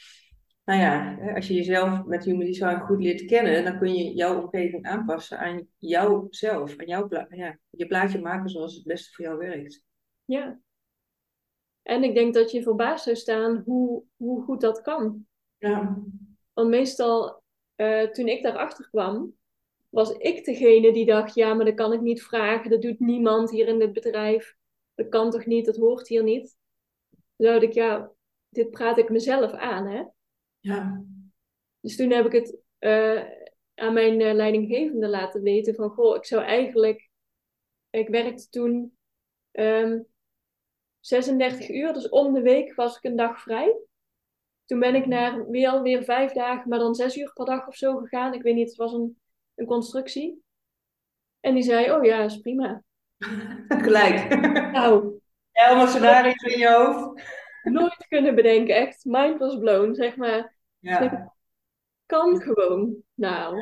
[0.65, 4.41] nou ja, als je jezelf met Human Design goed leert kennen, dan kun je jouw
[4.41, 6.77] omgeving aanpassen aan jouzelf.
[6.77, 9.81] Aan jouw ja, je plaatje maken zoals het beste voor jou werkt.
[10.25, 10.59] Ja.
[11.81, 15.25] En ik denk dat je verbaasd zou staan hoe, hoe goed dat kan.
[15.69, 15.97] Ja,
[16.53, 17.43] Want meestal,
[17.75, 19.35] eh, toen ik daarachter kwam,
[19.89, 22.69] was ik degene die dacht: ja, maar dat kan ik niet vragen.
[22.69, 24.55] Dat doet niemand hier in dit bedrijf.
[24.95, 25.65] Dat kan toch niet?
[25.65, 26.57] Dat hoort hier niet.
[27.09, 28.11] Toen dacht ik: ja,
[28.49, 30.03] dit praat ik mezelf aan, hè?
[30.59, 31.03] ja,
[31.79, 33.23] Dus toen heb ik het eh,
[33.75, 37.09] aan mijn eh, leidinggevende laten weten: van goh, ik zou eigenlijk.
[37.89, 38.97] Ik werkte toen
[39.51, 40.01] ehm
[40.99, 43.75] 36 uur, dus om de week was ik een dag vrij.
[44.65, 47.75] Toen ben ik naar weer alweer vijf dagen, maar dan zes uur per dag of
[47.75, 48.33] zo gegaan.
[48.33, 49.17] Ik weet niet, het was een,
[49.55, 50.43] een constructie.
[51.39, 52.83] En die zei, oh ja, is prima.
[53.67, 54.39] gelijk.
[54.71, 55.19] Nou,
[55.51, 57.21] Ja, allemaal scenario's in je hoofd.
[57.63, 59.05] nooit kunnen bedenken, echt.
[59.05, 60.55] Mind was blown, zeg maar.
[60.79, 61.31] Ja,
[62.05, 62.95] Kan gewoon.
[63.13, 63.55] Nou,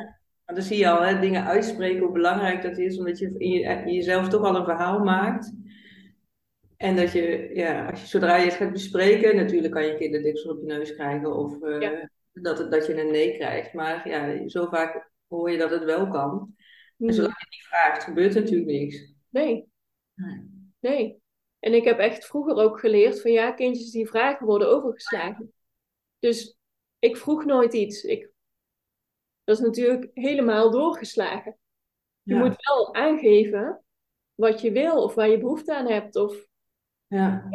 [0.44, 3.50] maar dan zie je al, hè, dingen uitspreken, hoe belangrijk dat is, omdat je in
[3.50, 5.52] je, in jezelf toch al een verhaal maakt.
[6.82, 10.20] En dat je, ja, als je, zodra je het gaat bespreken, natuurlijk kan je de
[10.20, 12.10] deksel op je neus krijgen of eh, Ja.
[12.32, 13.72] dat, het, dat je een nee krijgt.
[13.72, 16.54] Maar ja, zo vaak hoor je dat het wel kan.
[16.98, 19.12] En zolang je niet vraagt, gebeurt er natuurlijk niks.
[19.28, 19.66] nee,
[20.14, 20.70] Nee.
[20.80, 21.20] nee.
[21.58, 25.52] En ik heb echt vroeger ook geleerd van ja, kindjes die vragen worden overgeslagen.
[26.18, 26.56] Dus
[26.98, 28.02] ik vroeg nooit iets.
[28.02, 28.30] Ik,
[29.44, 31.58] dat is natuurlijk helemaal doorgeslagen.
[32.22, 32.38] Je Ja.
[32.40, 33.84] moet wel aangeven
[34.34, 36.16] wat je wil of waar je behoefte aan hebt.
[36.16, 36.50] Of,
[37.16, 37.48] Ja.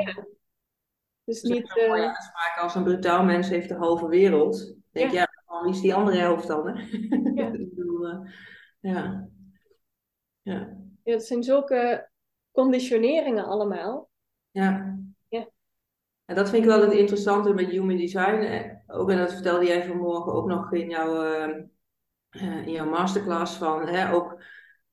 [1.24, 4.60] dus Dus niet, een mooie eh, uitspraak als een brutaal mens heeft de halve wereld.
[4.62, 5.28] Ik denk, Ja.
[5.48, 6.68] ja, wie is die andere helft dan?
[6.68, 6.74] Hè?
[7.42, 7.48] Ja.
[7.52, 8.20] Ik bedoel, eh,
[8.80, 9.30] ja.
[10.42, 10.78] Ja.
[11.04, 12.10] ja, het zijn zulke
[12.52, 14.10] conditioneringen allemaal.
[14.52, 15.00] Ja.
[15.28, 15.50] Ja.
[16.26, 18.36] En dat vind ik wel het interessante met Human Design.
[18.42, 21.64] eh, Ook, en dat vertelde jij vanmorgen ook nog in jouw, eh,
[22.30, 23.58] eh, in jouw masterclass.
[23.58, 24.42] Van, hè, ook,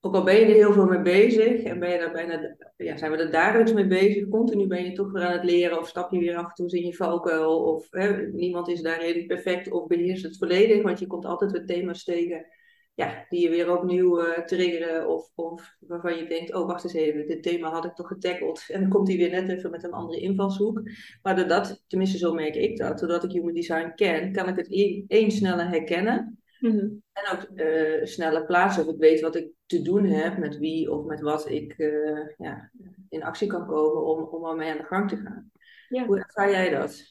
[0.05, 2.97] ook al ben je er heel veel mee bezig en ben je daar bijna, ja,
[2.97, 4.29] zijn we er dagelijks mee bezig.
[4.29, 6.79] Continu ben je toch weer aan het leren of stap je weer af en toe
[6.79, 7.65] in je valkuil.
[7.65, 10.83] Of hè, niemand is daarin perfect of beheerst het volledig.
[10.83, 12.47] Want je komt altijd weer thema's tegen
[12.95, 15.09] ja, die je weer opnieuw eh, triggeren.
[15.09, 18.65] Of, of waarvan je denkt, oh wacht eens even, dit thema had ik toch getackled.
[18.69, 20.83] En dan komt hij weer net even met een andere invalshoek.
[21.23, 24.69] Maar doordat, tenminste zo merk ik dat, doordat ik Human Design ken, kan ik het
[25.09, 26.39] één sneller herkennen.
[26.65, 26.89] Mhm.
[27.13, 30.93] En ook eh, sneller plaatsen of ik weet wat ik te doen heb, met wie
[30.93, 32.71] of met wat ik eh, ja,
[33.09, 35.51] in actie kan komen om, om ermee aan de gang te gaan.
[35.89, 36.07] Ja.
[36.07, 37.03] Hoe ervaar jij dat?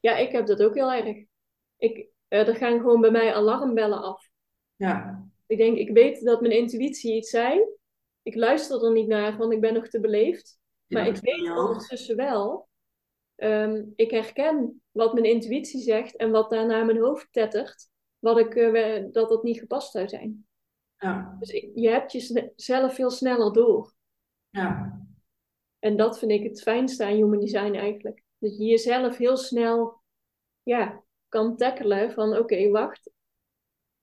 [0.00, 1.24] ja, ik heb dat ook heel erg.
[1.76, 4.28] Ik, eh, er gaan gewoon bij mij alarmbellen af.
[4.76, 7.66] Ja, Ik denk, ik weet dat mijn intuïtie iets zei.
[8.22, 10.58] Ik luister er niet naar, want ik ben nog te beleefd.
[10.86, 12.68] Maar ik weet ondertussen wel,
[13.34, 17.90] ehm, ik herken wat mijn intuïtie zegt en wat daarna mijn hoofd tettert,
[18.22, 20.46] wat ik, eh, dat dat niet gepast zou zijn.
[20.96, 23.94] Ja, Dus ik- je hebt jezelf veel sneller door.
[24.50, 25.00] ja,
[25.78, 28.22] En dat vind ik het fijnste aan human design eigenlijk.
[28.38, 30.00] Dat je jezelf heel snel
[30.62, 33.10] ja, kan tackelen van oké, wacht.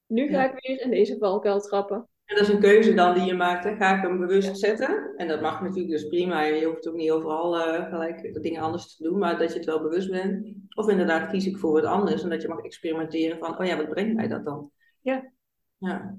[0.05, 0.53] Nu ga Ja.
[0.53, 2.09] ik weer in deze valkuil trappen.
[2.29, 3.63] En dat is een keuze dan die je maakt.
[3.63, 3.75] Hè?
[3.75, 5.13] Ga ik hem bewust zetten?
[5.15, 6.41] En dat mag natuurlijk, dus prima.
[6.43, 9.55] Je hoeft ook niet overal eh, gelijk de dingen anders te doen, maar dat je
[9.57, 10.47] het wel bewust bent.
[10.75, 13.77] Of inderdaad kies ik voor wat anders en dat je mag experimenteren van, oh ja,
[13.77, 14.71] wat brengt mij dat dan?
[15.01, 15.31] Ja.
[15.77, 16.17] Ja.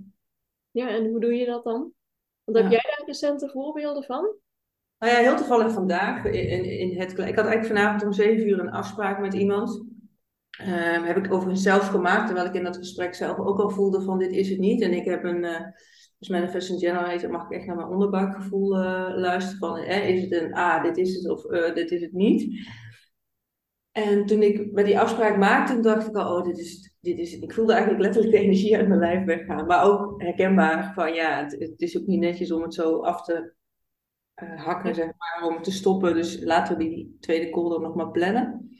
[0.70, 1.92] Ja, en hoe doe je dat dan?
[2.44, 2.70] Want heb Ja.
[2.73, 4.35] jij daar recente voorbeelden van?
[4.99, 7.11] Nou ja, heel toevallig vandaag in, in, in het...
[7.11, 9.85] Ik had eigenlijk vanavond om zeven uur een afspraak met iemand.
[10.61, 14.03] Ehm, heb ik overigens zelf gemaakt, terwijl ik in dat gesprek zelf ook al voelde
[14.03, 14.83] van dit is het niet.
[14.83, 15.44] En ik heb een...
[15.44, 15.61] eh
[16.20, 20.57] dus Manifesting Generator mag ik echt naar mijn onderbuikgevoel eh, luisteren van is het een
[20.57, 22.68] A, dit is het of eh, dit is het niet.
[23.92, 27.38] En toen ik bij die afspraak maakte, dacht ik al, oh, dit is, dit is,
[27.38, 29.66] ik voelde eigenlijk letterlijk de energie uit mijn lijf weggaan.
[29.66, 33.23] Maar ook herkenbaar van, ja, het, het is ook niet netjes om het zo af
[33.23, 33.55] te
[34.57, 36.14] hakken, zeg maar, om het te stoppen.
[36.14, 38.70] Dus laten we die tweede call dan nog maar plannen.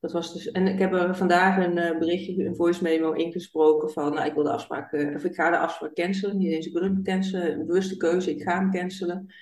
[0.00, 3.90] Dat was dus, en ik heb er vandaag een uh, berichtje, een voice memo ingesproken
[3.90, 6.66] van, nou, ik wil de afspraak, uh, of ik ga de afspraak cancelen, niet eens
[6.66, 9.34] ik wil hem cancelen, een bewuste keuze, ik ga hem cancelen.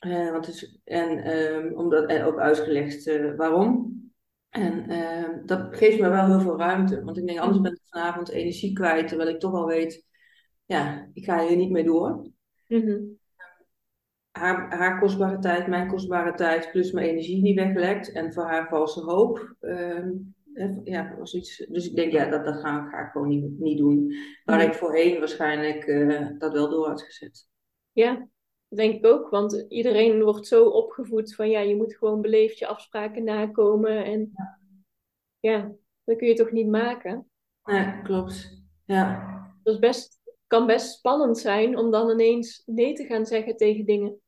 [0.00, 3.94] Uh, want het, en um, omdat, en ook uitgelegd waarom.
[4.48, 7.80] En ehm, dat geeft me wel heel veel ruimte, want ik denk, anders ben ik
[7.84, 10.04] vanavond energie kwijt, terwijl ik toch al weet,
[10.64, 12.30] ja, ik ga hier niet mee door.
[12.66, 13.18] Mm
[14.38, 18.12] haar, haar kostbare tijd, mijn kostbare tijd, plus mijn energie die weglekt.
[18.12, 19.54] En voor haar valse hoop.
[19.60, 20.04] Uh,
[20.84, 21.66] ja, was iets.
[21.68, 24.14] Dus ik denk, ja, dat, dat ga, ga ik gewoon niet, niet doen.
[24.44, 27.48] Waar ik voorheen waarschijnlijk uh, dat wel door had gezet.
[27.92, 28.28] Ja,
[28.68, 29.30] denk ik ook.
[29.30, 34.04] Want iedereen wordt zo opgevoed van ja, je moet gewoon beleefd je afspraken nakomen.
[34.04, 34.58] En ja,
[35.50, 35.72] ja
[36.04, 37.30] dat kun je toch niet maken?
[37.64, 38.64] Nee, klopt.
[38.84, 39.34] Ja.
[39.62, 43.84] Dat is best, kan best spannend zijn om dan ineens nee te gaan zeggen tegen
[43.84, 44.20] dingen.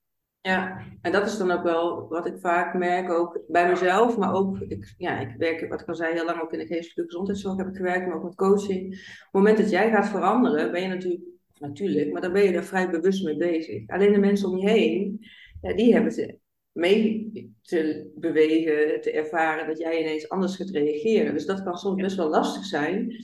[0.48, 4.34] Ja, en dat is dan ook wel wat ik vaak merk, ook bij mezelf, maar
[4.34, 7.02] ook, ik, ja, ik werk, wat ik al zei, heel lang ook in de geestelijke
[7.02, 8.86] gezondheidszorg heb ik gewerkt, maar ook met coaching.
[8.86, 11.22] Op het moment dat jij gaat veranderen, ben je natuurlijk,
[11.58, 13.88] natuurlijk, maar dan ben je er vrij bewust mee bezig.
[13.88, 15.26] Alleen de mensen om je heen,
[15.60, 16.38] ja, die hebben te,
[16.72, 21.32] mee te bewegen, te ervaren dat jij ineens anders gaat reageren.
[21.32, 23.14] Dus dat kan soms best wel lastig zijn.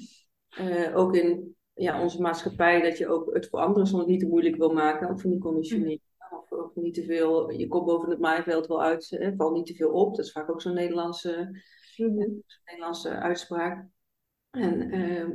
[0.61, 4.27] Uh, ook in ja, onze maatschappij, dat je ook het voor anderen soms niet te
[4.27, 6.01] moeilijk wil maken, ook van die conditionering
[6.75, 9.91] niet te veel, je komt boven het maaiveld wel uit, hè, val niet te veel
[9.91, 10.17] op.
[10.17, 11.61] Dat is vaak ook zo'n Nederlandse,
[11.97, 12.31] mhm.
[12.65, 13.87] Nederlandse uitspraak.
[14.51, 15.29] En uh,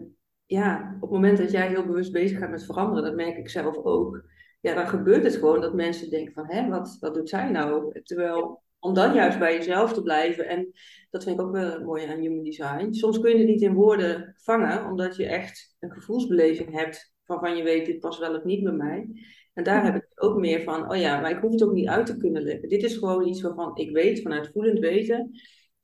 [0.45, 3.49] ja, op het moment dat jij heel bewust bezig gaat met veranderen, dat merk ik
[3.49, 4.23] zelf ook.
[4.61, 8.01] Ja, dan gebeurt het gewoon dat mensen denken van, hé, wat, wat doet zij nou?
[8.03, 10.47] Terwijl, om dan juist bij jezelf te blijven.
[10.47, 10.71] En
[11.09, 12.93] dat vind ik ook wel mooi aan human design.
[12.93, 17.57] Soms kun je het niet in woorden vangen, omdat je echt een gevoelsbeleving hebt waarvan
[17.57, 19.07] je weet, dit past wel of niet bij mij.
[19.53, 21.87] En daar heb ik ook meer van, oh ja, maar ik hoef het ook niet
[21.87, 22.69] uit te kunnen leggen.
[22.69, 25.31] Dit is gewoon iets waarvan ik weet, vanuit voelend weten,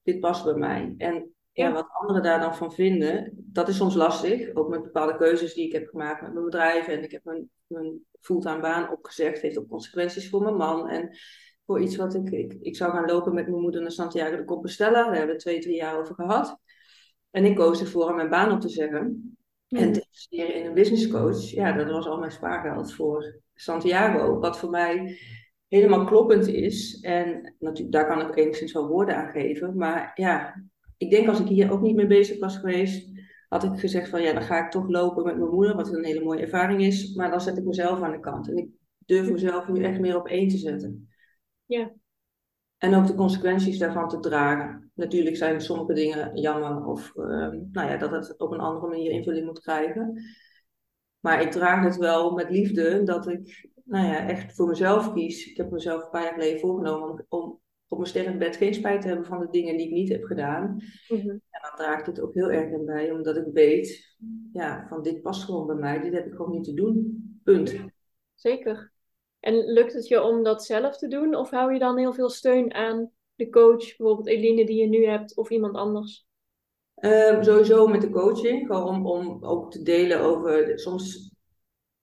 [0.03, 0.93] dit past bij mij.
[0.97, 4.55] En ja, wat anderen daar dan van vinden, dat is soms lastig.
[4.55, 6.87] Ook met bepaalde keuzes die ik heb gemaakt met mijn bedrijf.
[6.87, 9.41] En ik heb mijn, mijn fulltime baan opgezegd.
[9.41, 10.89] Heeft ook consequenties voor mijn man.
[10.89, 11.17] En
[11.65, 12.57] voor iets wat ik, ik...
[12.61, 15.03] Ik zou gaan lopen met mijn moeder naar Santiago de Compostela.
[15.03, 16.59] Daar hebben we twee, drie jaar over gehad.
[17.31, 19.37] En ik koos ervoor om mijn baan op te zeggen.
[19.67, 21.49] En te investeren in een business coach.
[21.49, 25.17] Ja, dat was al mijn spaargeld voor Santiago, wat voor mij
[25.67, 26.99] helemaal kloppend is.
[26.99, 29.77] En natuurlijk, daar kan ik enigszins wel woorden aan geven.
[29.77, 30.63] Maar ja,
[30.97, 33.13] ik denk als ik hier ook niet mee bezig was geweest,
[33.47, 36.05] had ik gezegd van ja, dan ga ik toch lopen met mijn moeder, wat een
[36.05, 37.13] hele mooie ervaring is.
[37.13, 38.49] Maar dan zet ik mezelf aan de kant.
[38.49, 38.67] En ik
[39.05, 41.09] durf mezelf nu echt meer op één te zetten.
[41.65, 41.93] Ja.
[42.77, 44.91] En ook de consequenties daarvan te dragen.
[44.93, 47.25] Natuurlijk zijn sommige dingen jammer of uh,
[47.71, 50.21] nou ja, dat het op een andere manier invulling moet krijgen.
[51.25, 55.45] Maar ik draag het wel met liefde dat ik nou ja, echt voor mezelf kies.
[55.45, 59.01] Ik heb mezelf een paar jaar geleden voorgenomen om, om op mijn sterrenbed geen spijt
[59.01, 60.81] te hebben van de dingen die ik niet heb gedaan.
[61.07, 61.29] Mhm.
[61.29, 64.17] En dan draagt het ook heel erg in bij, omdat ik weet,
[64.51, 67.23] ja, van dit past gewoon bij mij, dit heb ik gewoon niet te doen.
[67.43, 67.75] Punt.
[68.33, 68.91] Zeker.
[69.39, 71.35] En lukt het je om dat zelf te doen?
[71.35, 75.05] Of hou je dan heel veel steun aan de coach, bijvoorbeeld Eline die je nu
[75.05, 76.27] hebt, of iemand anders?
[77.03, 80.79] Um, sowieso met de coaching, gewoon om, om ook te delen over.
[80.79, 81.33] Soms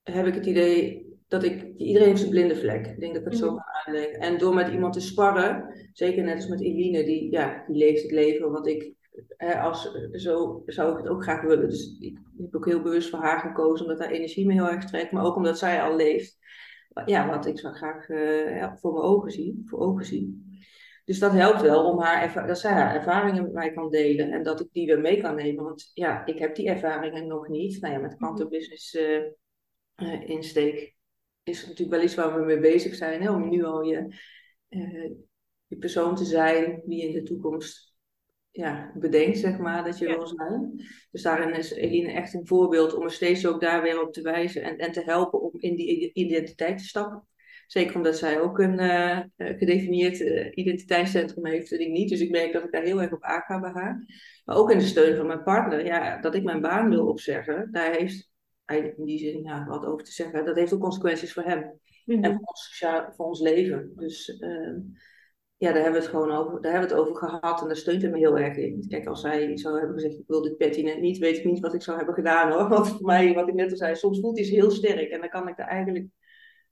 [0.02, 1.72] heb ik het idee dat ik.
[1.76, 2.86] Iedereen heeft zijn blinde vlek.
[2.86, 3.88] Ik denk dat ik het zo ga mhm.
[3.88, 4.20] aanleggen.
[4.20, 8.02] En door met iemand te sparren, zeker net als met Eline, die, ja, die leeft
[8.02, 8.94] het leven wat ik.
[9.36, 11.68] Hè, als, zo zou ik het ook graag willen.
[11.68, 14.84] Dus ik heb ook heel bewust voor haar gekozen, omdat haar energie me heel erg
[14.84, 15.12] trekt.
[15.12, 16.38] Maar ook omdat zij al leeft.
[17.04, 19.62] Ja, wat ik zo graag uh, voor mijn ogen zie.
[19.64, 20.51] Voor ogen zie.
[21.12, 24.42] Dus dat helpt wel om haar dat zij haar ervaringen met mij kan delen en
[24.42, 25.64] dat ik die weer mee kan nemen.
[25.64, 27.80] Want ja, ik heb die ervaringen nog niet.
[27.80, 28.54] Nou ja, met quantum mhm.
[28.54, 29.22] business uh,
[29.96, 30.94] uh, insteek
[31.42, 33.22] is het natuurlijk wel iets waar we mee bezig zijn.
[33.22, 33.30] Hè?
[33.30, 34.14] Om nu al je,
[34.68, 35.10] uh,
[35.66, 37.94] je persoon te zijn die in de toekomst
[38.50, 40.72] ja, bedenkt, zeg maar, dat je wil zijn.
[41.10, 44.22] Dus daarin is Eline echt een voorbeeld om er steeds ook daar weer op te
[44.22, 47.26] wijzen en, en te helpen om in die identiteit te stappen.
[47.72, 52.08] Zeker omdat zij ook een uh, gedefinieerd uh, identiteitscentrum heeft en ik niet.
[52.08, 54.04] Dus ik merk dat ik daar heel erg op aanga bij haar.
[54.44, 55.84] Maar ook in de steun van mijn partner.
[55.84, 58.30] Ja, dat ik mijn baan wil opzeggen, daar heeft
[58.64, 60.44] hij in die zin ja, wat over te zeggen.
[60.44, 61.80] Dat heeft ook consequenties voor hem.
[62.04, 62.24] Mhm.
[62.24, 62.84] En voor ons,
[63.16, 63.92] voor ons leven.
[63.96, 64.78] Dus uh,
[65.56, 67.60] ja, daar hebben we het gewoon over, daar hebben we het over gehad.
[67.60, 68.84] En daar steunt hij me heel erg in.
[68.88, 71.74] Kijk, als hij zou hebben gezegd, ik wil dit pertinent niet, weet ik niet wat
[71.74, 72.68] ik zou hebben gedaan hoor.
[72.74, 75.10] Want voor mij, wat ik net al zei, soms voelt hij heel sterk.
[75.10, 76.06] En dan kan ik er eigenlijk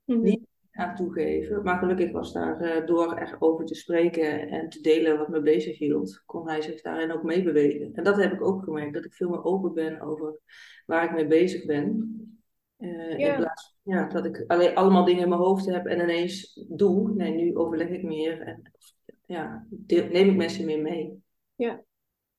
[0.05, 0.21] mhm.
[0.21, 0.39] niet
[0.81, 1.62] aan toegeven.
[1.62, 5.40] Maar gelukkig was daar uh, door echt over te spreken en te delen wat me
[5.40, 7.95] bezig hield, kon hij zich daarin ook mee bewegen.
[7.95, 10.38] En dat heb ik ook gemerkt, dat ik veel meer open ben over
[10.87, 12.14] waar ik mee bezig ben.
[12.79, 13.33] Uh, ja.
[13.33, 17.14] In plaats ja, dat ik alleen allemaal dingen in mijn hoofd heb en ineens doe.
[17.14, 18.73] Nee, nu overleg ik meer en
[19.27, 21.23] ja, neem ik mensen meer mee.
[21.55, 21.83] Ja.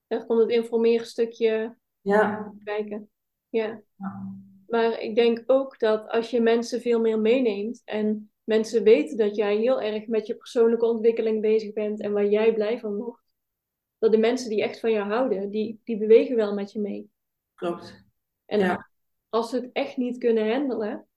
[0.08, 2.54] Daar komt het informeerstukje Ja.
[2.63, 3.10] kijken.
[3.49, 3.82] Ja.
[3.95, 4.36] Ja.
[4.71, 9.36] Maar ik denk ook dat als je mensen veel meer meeneemt en mensen weten dat
[9.36, 13.21] jij heel erg met je persoonlijke ontwikkeling bezig bent en waar jij blij van wordt,
[13.97, 17.10] dat de mensen die echt van jou houden, die, die bewegen wel met je mee.
[17.55, 18.05] Klopt.
[18.45, 18.89] En Ja.
[19.29, 21.07] als ze het echt niet kunnen handelen,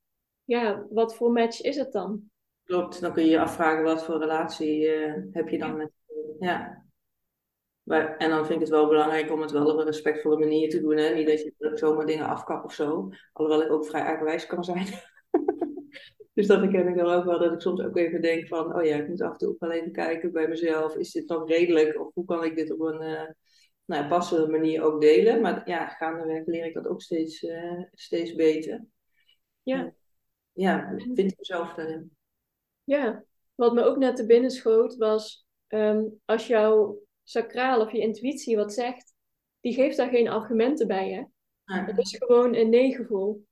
[0.45, 2.31] ja, wat voor match is het dan?
[2.65, 5.91] Klopt, dan kun je je afvragen wat voor relatie eh, heb je dan met.
[6.39, 6.84] Ja.
[7.85, 10.71] Maar, en dan vind ik het wel belangrijk om het wel op een respectvolle manier
[10.71, 10.97] te doen.
[10.97, 11.15] Hè?
[11.15, 13.09] Niet dat je zomaar dingen afkapt of zo.
[13.33, 14.87] Alhoewel ik ook vrij eigenwijs kan zijn.
[16.35, 17.39] dus dat herken ik dan ook wel.
[17.39, 19.61] Dat ik soms ook even denk van, oh ja, ik moet af en toe ook
[19.61, 20.97] wel even kijken bij mezelf.
[20.97, 22.01] Is dit nog redelijk?
[22.01, 23.31] Of hoe kan ik dit op een eh,
[23.85, 25.41] nou, ja, passende manier ook delen?
[25.41, 28.85] Maar ja, gaandeweg leer ik dat ook steeds, eh, steeds beter.
[29.63, 29.95] Ja.
[30.53, 32.17] Ja, vind ik mezelf daarin.
[32.85, 37.99] Ja, wat me ook net te binnen schoot was, ehm, als jouw sacraal of je
[37.99, 39.15] intuïtie wat zegt,
[39.61, 41.25] die geeft daar geen argumenten bij, hè?
[41.75, 41.85] Ja.
[41.85, 43.47] Het is gewoon een nee-gevoel.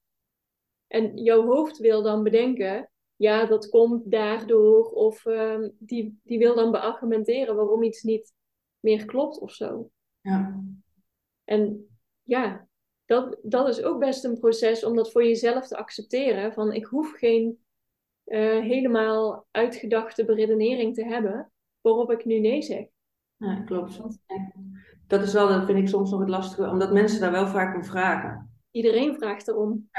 [0.86, 6.54] En jouw hoofd wil dan bedenken, ja, dat komt daardoor, of ehm, die, die wil
[6.54, 8.32] dan beargumenteren waarom iets niet
[8.80, 9.90] meer klopt of zo.
[10.20, 10.64] Ja.
[11.44, 11.86] En
[12.22, 12.68] ja,
[13.04, 16.52] dat, dat is ook best een proces om dat voor jezelf te accepteren.
[16.52, 17.64] Van ik hoef geen
[18.24, 22.86] eh, helemaal uitgedachte beredenering te hebben waarop ik nu nee zeg.
[23.42, 24.00] Ja, klopt.
[25.06, 27.74] Dat is wel, dat vind ik soms nog het lastige, omdat mensen daar wel vaak
[27.74, 28.50] om vragen.
[28.70, 29.90] Iedereen vraagt erom.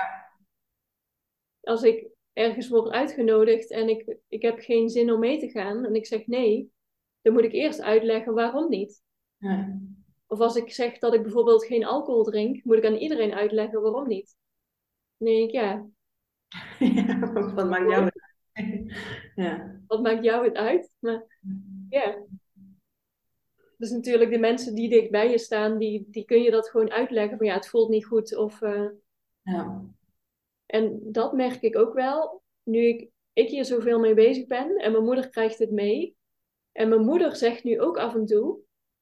[1.61, 5.85] Als ik ergens word uitgenodigd en ik, ik heb geen zin om mee te gaan
[5.85, 6.71] en ik zeg nee,
[7.21, 9.01] dan moet ik eerst uitleggen waarom niet.
[9.37, 9.79] Ja.
[10.27, 13.81] Of als ik zeg dat ik bijvoorbeeld geen alcohol drink, moet ik aan iedereen uitleggen
[13.81, 14.35] waarom niet.
[15.17, 15.85] Dan denk ik, ja,
[16.79, 17.19] Ja,
[17.55, 18.21] wat maakt jou uit?
[19.35, 19.81] Ja.
[19.87, 20.95] wat maakt jou het uit?
[20.99, 21.39] Maar
[21.89, 22.23] ja.
[23.83, 26.91] Dus natuurlijk de mensen die dicht bij je staan, die, die kun je dat gewoon
[26.91, 28.35] uitleggen van ja, het voelt niet goed.
[28.35, 28.85] Of, eh,
[29.41, 29.81] Ja.
[30.65, 34.91] En dat merk ik ook wel, nu ik, ik hier zoveel mee bezig ben en
[34.91, 36.15] mijn moeder krijgt het mee.
[36.71, 38.59] En mijn moeder zegt nu ook af en toe,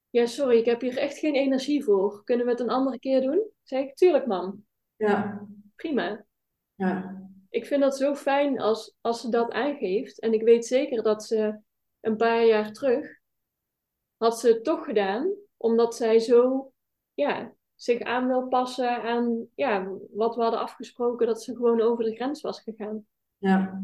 [0.09, 2.23] ja sorry, ik heb hier echt geen energie voor.
[2.23, 3.49] Kunnen we het een andere keer doen?
[3.63, 4.65] Zeg ik, tuurlijk mam,
[4.95, 5.47] Ja.
[5.75, 6.25] prima.
[6.75, 7.21] Ja.
[7.49, 10.19] Ik vind dat zo fijn als, als ze dat aangeeft.
[10.19, 11.59] En ik weet zeker dat ze
[11.99, 13.19] een paar jaar terug
[14.21, 16.71] had ze het toch gedaan, omdat zij zo
[17.13, 22.03] ja, zich aan wil passen aan ja, wat we hadden afgesproken, dat ze gewoon over
[22.03, 23.05] de grens was gegaan.
[23.37, 23.83] Ja.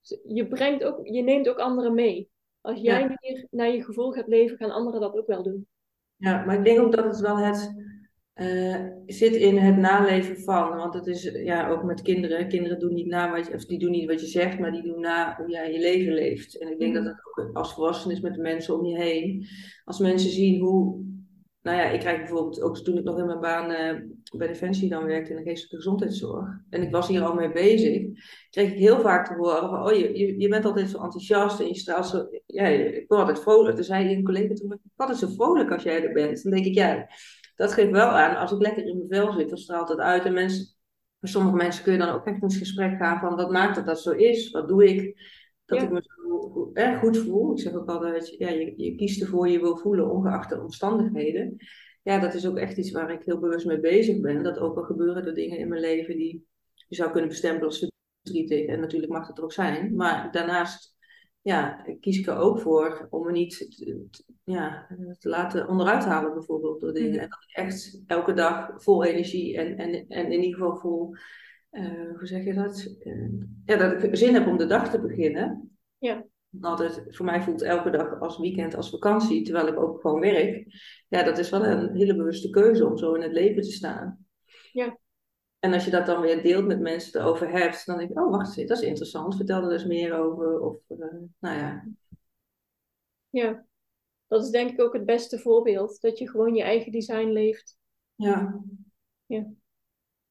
[0.00, 2.30] Dus Je, brengt ook, je neemt ook anderen mee.
[2.60, 3.16] Als jij Ja.
[3.20, 5.68] meer naar je gevoel gaat leven, gaan anderen dat ook wel doen.
[6.16, 7.74] Ja, maar ik denk ook dat het wel het
[8.34, 10.76] eh, zit in het naleven van.
[10.76, 12.48] Want het is ja, ook met kinderen.
[12.48, 14.82] Kinderen doen niet na wat je, of die doen niet wat je zegt, maar die
[14.82, 16.58] doen na hoe jij je leven leeft.
[16.58, 19.46] En ik denk dat het ook als volwassenen is met de mensen om je heen.
[19.84, 21.12] Als mensen zien hoe.
[21.62, 24.00] Nou ja, ik krijg bijvoorbeeld ook toen ik nog in mijn baan eh,
[24.36, 26.48] bij Defensie dan werkte in de geestelijke gezondheidszorg.
[26.70, 28.02] En ik was hier al mee bezig.
[28.50, 31.60] Kreeg ik heel vaak te horen van, oh je, je, je bent altijd zo enthousiast
[31.60, 32.28] en je straalt zo.
[32.46, 33.74] Ja, ik word altijd vrolijk.
[33.74, 36.42] Toen zei een collega toen, ik word altijd zo vrolijk als jij er bent.
[36.42, 37.06] Dan denk ik, ja,
[37.56, 40.24] dat geeft wel aan, als ik lekker in mijn vel zit, dan straalt het uit.
[40.24, 40.66] En mensen,
[41.20, 43.74] voor sommige mensen kun je dan ook echt in het gesprek gaan van, wat maakt
[43.74, 44.50] dat dat zo is?
[44.50, 45.20] Wat doe ik?
[45.64, 45.84] Dat Ja.
[45.84, 47.52] ik me zo goed voel.
[47.52, 51.56] Ik zeg ook altijd, ja, je, je kiest ervoor je wil voelen, ongeacht de omstandigheden.
[52.02, 54.42] Ja, dat is ook echt iets waar ik heel bewust mee bezig ben.
[54.42, 56.46] Dat ook al gebeuren er dingen in mijn leven die
[56.88, 57.90] je zou kunnen bestempelen als
[58.22, 58.66] verdrietig.
[58.66, 59.94] En natuurlijk mag dat er ook zijn.
[59.94, 60.93] Maar daarnaast
[61.44, 63.68] ja, kies ik er ook voor om me niet te,
[64.10, 64.86] te- ja,
[65.18, 67.10] te laten onderuit halen, bijvoorbeeld, door dingen.
[67.10, 67.18] Mhm.
[67.20, 71.14] En dat ik echt elke dag vol energie en, en, en in ieder geval vol,
[71.70, 71.84] eh,
[72.18, 72.94] hoe zeg je dat?
[73.00, 73.28] Eh,
[73.64, 75.78] ja, dat ik zin heb om de dag te beginnen.
[75.98, 76.24] Ja.
[76.60, 80.66] Altijd, voor mij voelt elke dag als weekend, als vakantie, terwijl ik ook gewoon werk.
[81.08, 84.23] Ja, dat is wel een hele bewuste keuze om zo in het leven te staan.
[85.64, 85.68] Ja.
[85.68, 88.30] En als je dat dan weer deelt met mensen erover hebt, dan denk ik, oh
[88.30, 89.36] wacht eens, dat is interessant.
[89.36, 90.60] Vertel er eens meer over.
[90.60, 90.98] Of, eh,
[91.38, 91.84] nou ja,
[93.30, 93.64] Ja,
[94.26, 96.00] dat is denk ik ook het beste voorbeeld.
[96.00, 97.76] Dat je gewoon je eigen design leeft.
[98.14, 98.60] ja,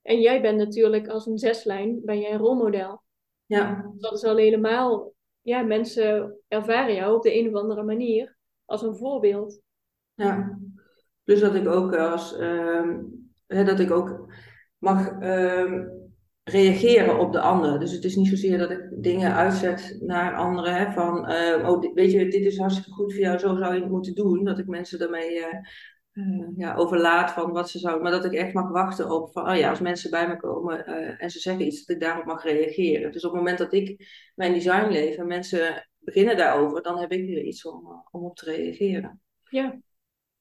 [0.01, 3.03] En jij bent natuurlijk als een zeslijn, ben jij een rolmodel.
[3.45, 8.38] ja, Dat is al helemaal, ja, mensen ervaren jou op de een of andere manier
[8.65, 9.59] als een voorbeeld.
[10.13, 10.59] ja.
[11.23, 12.99] Plus dat ik ook als, ehm,
[13.47, 14.34] hè, dat ik ook
[14.84, 15.86] mag ehm,
[16.43, 17.79] reageren op de ander.
[17.79, 20.75] Dus het is niet zozeer dat ik dingen uitzet naar anderen.
[20.75, 23.81] Hè, van, eh, oh, weet je, dit is hartstikke goed voor jou, zo zou je
[23.81, 24.43] het moeten doen.
[24.43, 25.57] Dat ik mensen daarmee eh,
[26.11, 28.03] eh, ja, overlaat van wat ze zouden.
[28.03, 30.86] Maar dat ik echt mag wachten op van, oh ja, als mensen bij me komen
[31.17, 33.11] en ze zeggen iets, dat ik daarop mag reageren.
[33.11, 34.05] Dus op het moment dat ik
[34.36, 38.36] mijn design leef en mensen beginnen daarover, dan heb ik weer iets om, om op
[38.36, 39.21] te reageren.
[39.49, 39.79] Ja,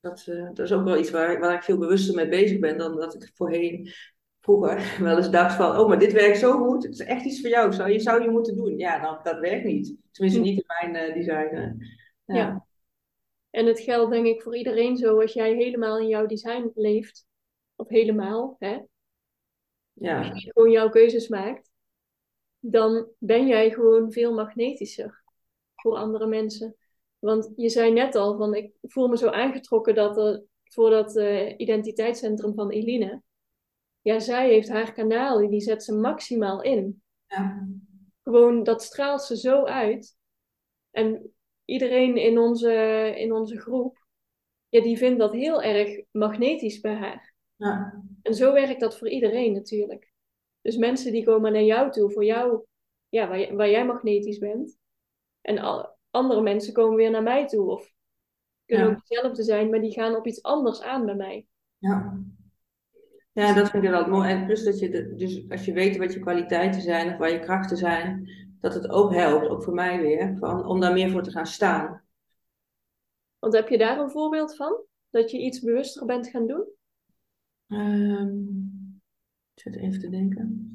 [0.01, 2.79] Dat, uh, dat is ook wel iets waar, waar ik veel bewuster mee bezig ben
[2.79, 3.93] dan dat ik voorheen
[4.43, 7.41] vroeger wel eens dacht van, oh, maar dit werkt zo goed, het is echt iets
[7.41, 8.79] voor jou, zou je, zou je moeten doen.
[8.79, 9.97] Ja, dan, dat werkt niet.
[10.11, 10.47] Tenminste, hm.
[10.47, 11.57] niet in mijn uh, design.
[12.25, 12.37] Ja.
[12.37, 12.67] ja.
[13.51, 17.27] En het geldt denk ik voor iedereen zo, als jij helemaal in jouw design leeft,
[17.77, 18.79] of helemaal, hè?
[19.93, 20.29] Ja.
[20.29, 21.71] Als je gewoon jouw keuzes maakt,
[22.59, 25.23] dan ben jij gewoon veel magnetischer
[25.75, 26.77] voor andere mensen.
[27.19, 31.17] Want je zei net al van ik voel me zo aangetrokken dat er voor dat
[31.17, 33.23] uh, identiteitscentrum van Eline.
[34.03, 37.03] Ja, zij heeft haar kanaal, die zet ze maximaal in.
[37.27, 37.69] Ja.
[38.23, 40.17] Gewoon, dat straalt ze zo uit.
[40.91, 41.33] En
[41.65, 42.73] iedereen in onze,
[43.17, 44.07] in onze groep,
[44.69, 47.35] ja, die vindt dat heel erg magnetisch bij haar.
[47.57, 48.03] Ja.
[48.23, 50.13] En zo werkt dat voor iedereen natuurlijk.
[50.61, 52.65] Dus mensen die komen naar jou toe, voor jou,
[53.09, 54.79] ja, waar, waar jij magnetisch bent.
[55.41, 57.71] En al, andere mensen komen weer naar mij toe.
[57.71, 57.93] Of
[58.65, 61.47] kunnen ook hetzelfde zijn, maar die gaan op iets anders aan bij mij.
[61.79, 62.23] Ja.
[63.33, 64.31] Ja, dat vind ik wel mooi.
[64.31, 67.41] En plus dat je, dus als je weet wat je kwaliteiten zijn of waar je
[67.41, 68.29] krachten zijn,
[68.61, 71.47] dat het ook helpt, ook voor mij weer, van, om daar meer voor te gaan
[71.47, 72.03] staan.
[73.39, 74.85] Want heb je daar een voorbeeld van?
[75.11, 76.65] Dat je iets bewuster bent gaan doen?
[77.69, 79.01] Um,
[79.55, 80.73] ik zit even te denken.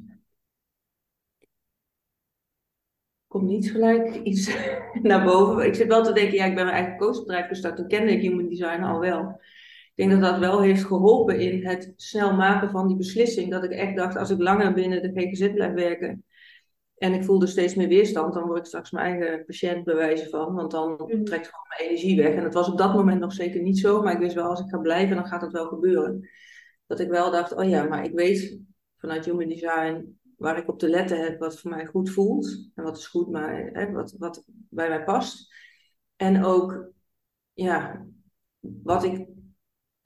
[3.28, 4.56] komt niet gelijk iets
[5.02, 5.66] naar boven.
[5.66, 7.76] Ik zit wel te denken, ja, ik ben mijn eigen coachbedrijf gestart.
[7.76, 9.40] Toen kende ik human design al wel.
[9.98, 13.50] Ik denk dat dat wel heeft geholpen in het snel maken van die beslissing.
[13.50, 16.24] Dat ik echt dacht, als ik langer binnen de GGZ blijf werken
[16.98, 20.54] en ik voelde steeds meer weerstand, dan word ik straks mijn eigen patiënt bewijzen van.
[20.54, 21.24] Want dan mhm.
[21.24, 22.34] trekt gewoon mijn energie weg.
[22.34, 24.02] En dat was op dat moment nog zeker niet zo.
[24.02, 26.28] Maar ik wist wel, als ik ga blijven, dan gaat dat wel gebeuren.
[26.86, 28.60] Dat ik wel dacht, oh ja, maar ik weet
[28.96, 32.70] vanuit human design waar ik op te letten heb wat voor mij goed voelt.
[32.74, 35.54] En wat is goed, maar hè, wat, wat bij mij past.
[36.16, 36.92] En ook,
[37.52, 38.06] ja,
[38.60, 39.26] wat ik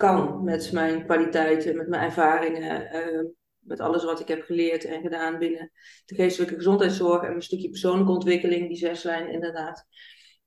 [0.09, 5.01] kan met mijn kwaliteiten, met mijn ervaringen, uh, met alles wat ik heb geleerd en
[5.01, 5.71] gedaan binnen
[6.05, 9.87] de geestelijke gezondheidszorg en mijn stukje persoonlijke ontwikkeling, die zes lijnen inderdaad.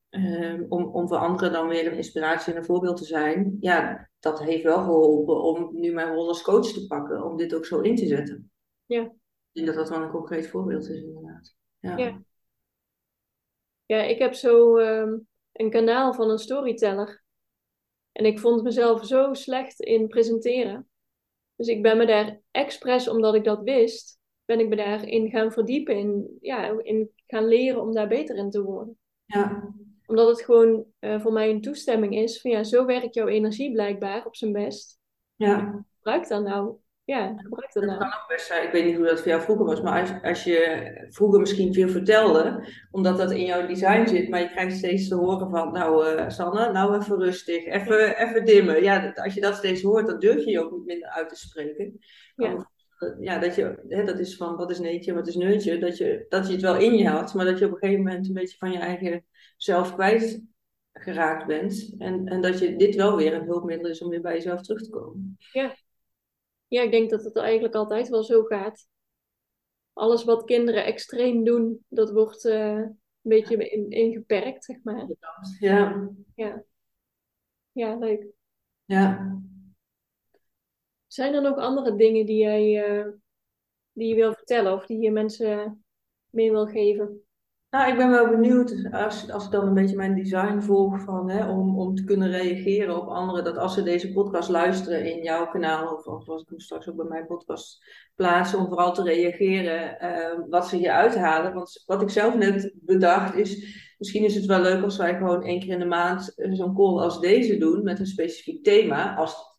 [0.09, 3.57] Um, om, om voor anderen dan weer een inspiratie en een voorbeeld te zijn.
[3.59, 7.55] Ja, dat heeft wel geholpen om nu mijn rol als coach te pakken, om dit
[7.55, 8.51] ook zo in te zetten.
[8.85, 9.11] Ja
[9.55, 11.55] denk dat dat wel een concreet voorbeeld is, inderdaad.
[11.79, 12.21] Ja, ja.
[13.85, 15.17] ja ik heb zo ehm,
[15.51, 17.23] een kanaal van een storyteller.
[18.15, 20.89] En ik vond mezelf zo slecht in presenteren.
[21.55, 25.51] Dus ik ben me daar expres, omdat ik dat wist, ben ik me daarin gaan
[25.51, 25.97] verdiepen.
[25.97, 28.97] In, ja, in gaan leren om daar beter in te worden.
[29.25, 29.73] Ja.
[30.05, 33.71] Omdat het gewoon uh, voor mij een toestemming is van ja, zo werkt jouw energie
[33.71, 34.99] blijkbaar op zijn best.
[35.35, 35.85] Ja.
[35.95, 36.75] Gebruik dan nou
[37.05, 37.97] ja, gebruik dat, nou.
[37.97, 38.65] kan ook best zijn.
[38.65, 41.73] Ik weet niet hoe dat voor jou vroeger was, maar als, als je vroeger misschien
[41.73, 45.71] veel vertelde, omdat dat in jouw design zit, maar je krijgt steeds te horen van,
[45.71, 48.83] nou uh, Sanne, nou even rustig, even, even dimmen.
[48.83, 51.35] Ja, als je dat steeds hoort, dan durf je je ook niet minder uit te
[51.35, 51.99] spreken.
[52.35, 52.69] Ja.
[53.19, 56.25] Ja, dat, je, hè, dat is van wat is neetje, wat is neutje, dat je,
[56.29, 58.33] dat je het wel in je had, maar dat je op een gegeven moment een
[58.33, 59.25] beetje van je eigen
[59.57, 60.43] zelf kwijt
[60.93, 61.95] geraakt bent.
[61.97, 64.81] En, en dat je dit wel weer een hulpmiddel is om weer bij jezelf terug
[64.81, 65.37] te komen.
[65.51, 65.75] Ja,
[66.67, 68.87] ja, ik denk dat het eigenlijk altijd wel zo gaat.
[69.93, 75.07] Alles wat kinderen extreem doen, dat wordt uh, een beetje in, ingeperkt, zeg maar.
[75.59, 76.09] Ja.
[76.35, 76.63] Ja,
[77.71, 78.25] ja leuk.
[78.85, 79.39] Ja.
[81.07, 83.07] Zijn er nog andere dingen die jij uh,
[83.91, 85.85] die je wil vertellen of die je mensen
[86.29, 87.24] mee wil geven?
[87.75, 91.29] Nou, ik ben wel benieuwd, als, als ik dan een beetje mijn design volg, van,
[91.29, 95.23] hè, om, om te kunnen reageren op anderen, dat als ze deze podcast luisteren in
[95.23, 97.83] jouw kanaal, of, of als ik hem straks ook bij mijn podcast
[98.15, 101.53] plaatsen, om vooral te reageren uh, wat ze hier uithalen.
[101.53, 103.65] Want wat ik zelf net bedacht is,
[103.97, 106.99] misschien is het wel leuk als wij gewoon één keer in de maand zo'n call
[106.99, 109.54] als deze doen, met een specifiek thema, als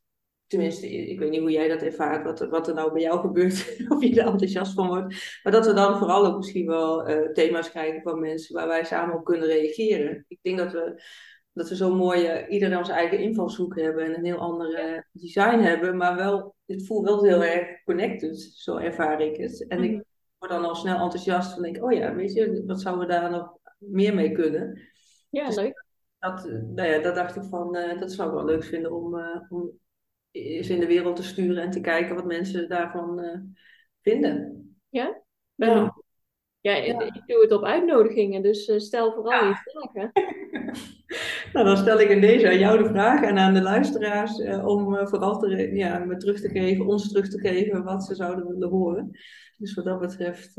[0.47, 3.76] Tenminste, ik weet niet hoe jij dat ervaart, wat, wat er nou bij jou gebeurt,
[3.88, 5.40] of je er enthousiast van wordt.
[5.42, 8.84] Maar dat we dan vooral ook misschien wel uh, thema's krijgen van mensen waar wij
[8.84, 10.24] samen op kunnen reageren.
[10.28, 11.03] Ik denk dat we,
[11.53, 15.97] dat we zo'n mooie, iedereen onze eigen invalshoek hebben en een heel ander design hebben.
[15.97, 19.66] Maar wel, het voelt wel heel erg connected, zo ervaar ik het.
[19.68, 20.03] En ik mhm.
[20.38, 23.30] word dan al snel enthousiast van denk, oh ja, weet je, wat zouden we daar
[23.30, 24.80] nog meer mee kunnen?
[25.30, 25.84] Ja, dus leuk.
[26.18, 29.14] Dat, nou ja, dat dacht ik van, dat zou ik wel leuk vinden om,
[29.49, 29.72] om
[30.37, 33.39] is in de wereld te sturen en te kijken wat mensen daarvan uh,
[34.03, 34.64] vinden.
[34.89, 35.22] Ja?
[35.55, 36.05] ja.
[36.61, 40.12] Ja, ik doe het op uitnodigingen, dus uh, stel vooral je vragen.
[41.53, 44.66] nou, dan stel ik in deze aan jou de vraag en aan de luisteraars uh,
[44.66, 48.47] om vooral te, ja, me terug te geven, ons terug te geven wat ze zouden
[48.47, 49.11] willen horen.
[49.57, 50.57] Dus wat dat betreft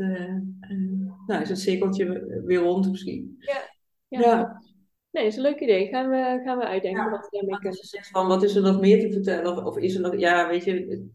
[1.26, 3.36] nou, is het cirkeltje weer rond misschien.
[3.40, 3.62] Ja,
[4.08, 4.62] ja.
[5.12, 5.88] Nee, dat is een leuk idee.
[5.88, 7.84] Gaan we, gaan we uitdenken Ja, wat we daarmee kunnen.
[7.84, 9.58] zegt van, wat is er nog meer te vertellen?
[9.58, 11.08] Of, of is er nog, ja, weet je,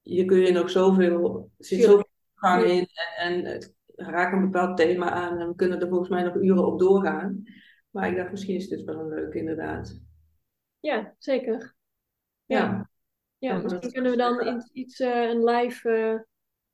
[0.00, 4.50] je kun je nog zoveel, er zit zoveel gang in en, en het raakt een
[4.50, 7.42] bepaald thema aan en we kunnen er volgens mij nog uren op doorgaan.
[7.90, 10.00] Maar ik dacht, misschien is dit wel een leuk, inderdaad.
[10.80, 11.74] Ja, zeker.
[12.44, 12.90] Ja, Ja,
[13.38, 16.20] ja, Ja, misschien kunnen we dan iets, eh, een live eh,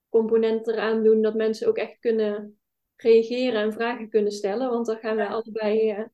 [0.08, 2.58] component eraan doen, dat mensen ook echt kunnen
[2.96, 6.04] reageren en vragen kunnen stellen, want daar gaan we allebei eh,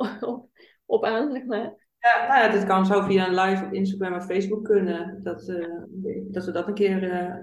[0.20, 0.48] op,
[0.86, 1.74] op aan, zeg maar.
[1.98, 5.22] ja, nou ja, dit kan zo via een live op Instagram of Facebook kunnen.
[5.22, 5.66] Dat, eh,
[6.30, 7.34] dat we dat een keer eh,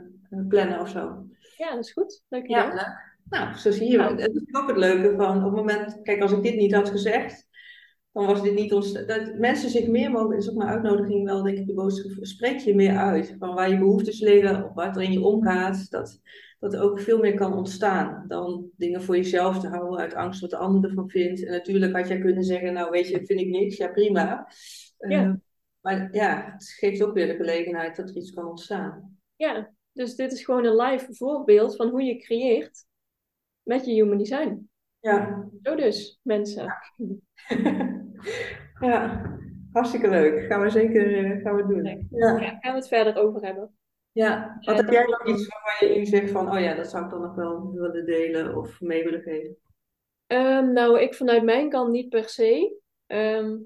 [0.48, 1.26] plannen of zo.
[1.58, 2.24] Ja, dat is goed.
[2.28, 2.56] Leuk idee.
[2.56, 3.06] Ja.
[3.30, 3.98] Nou, zo zie je.
[3.98, 4.22] Nou.
[4.22, 6.90] Het is ook het leuke van op het moment, kijk, als ik dit niet had
[6.90, 7.48] gezegd,
[8.12, 8.94] dan was dit niet ons.
[8.94, 12.12] Dat mensen zich meer mogen, is ook mijn uitnodiging wel, denk ik, de boodschap.
[12.26, 15.92] Spreek je meer uit van waar je behoeftes liggen, of wat er in je omgaat.
[15.92, 16.22] Dat,
[16.60, 20.42] dat er ook veel meer kan ontstaan dan dingen voor jezelf te houden uit angst
[20.42, 21.46] wat de ander ervan vindt.
[21.46, 24.48] En natuurlijk had jij kunnen zeggen, nou weet je, vind ik niks, ja prima.
[24.98, 25.32] Eh,
[25.82, 29.20] maar ja, het geeft ook weer de gelegenheid dat er iets kan ontstaan.
[29.36, 32.86] Ja, dus dit is gewoon een live voorbeeld van hoe je creëert
[33.64, 34.70] met je human design.
[35.00, 35.50] Ja.
[35.62, 36.74] Zo dus, mensen.
[38.80, 39.22] ja,
[39.72, 40.46] hartstikke leuk.
[40.46, 41.86] Gaan we zeker eh, gaan we doen.
[41.86, 42.40] Ja.
[42.40, 43.78] Ja, gaan we het verder over hebben.
[44.18, 44.58] Ja.
[44.62, 47.10] Wat heb jij nog iets waarvan je nu zegt van, oh ja, dat zou ik
[47.10, 49.58] dan nog wel willen delen of mee willen geven?
[50.28, 52.80] Ehm, nou, ik vanuit mijn kant niet per se.
[53.06, 53.58] Ehm,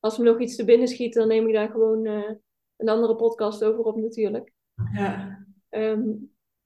[0.00, 2.30] als me nog iets te binnen schiet, dan neem ik daar gewoon eh,
[2.76, 4.52] een andere podcast over op natuurlijk.
[4.92, 5.44] Ja.
[5.68, 6.08] Ehm,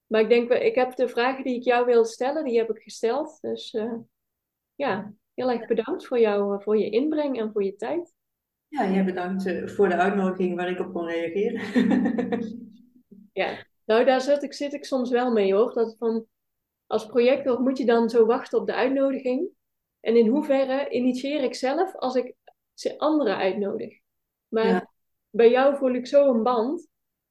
[0.07, 2.69] maar ik denk, wel- ik heb de vragen die ik jou wil stellen, die heb
[2.69, 3.37] ik gesteld.
[3.41, 3.93] Dus eh,
[4.75, 8.13] ja, heel erg bedankt voor, jou, voor je inbreng en voor je tijd.
[8.67, 11.61] Ja, jij bedankt eh, voor de uitnodiging waar ik op kon reageren.
[13.35, 15.73] Ja, nou daar zit ik, zit ik soms wel mee hoor.
[15.73, 16.25] Dat van,
[16.87, 19.49] als projector moet je dan zo wachten op de uitnodiging.
[19.99, 22.35] En in hoeverre initieer ik zelf als ik
[22.73, 23.99] ze anderen uitnodig.
[24.47, 24.91] Maar Ja.
[25.29, 26.87] bij jou voel ik zo een band,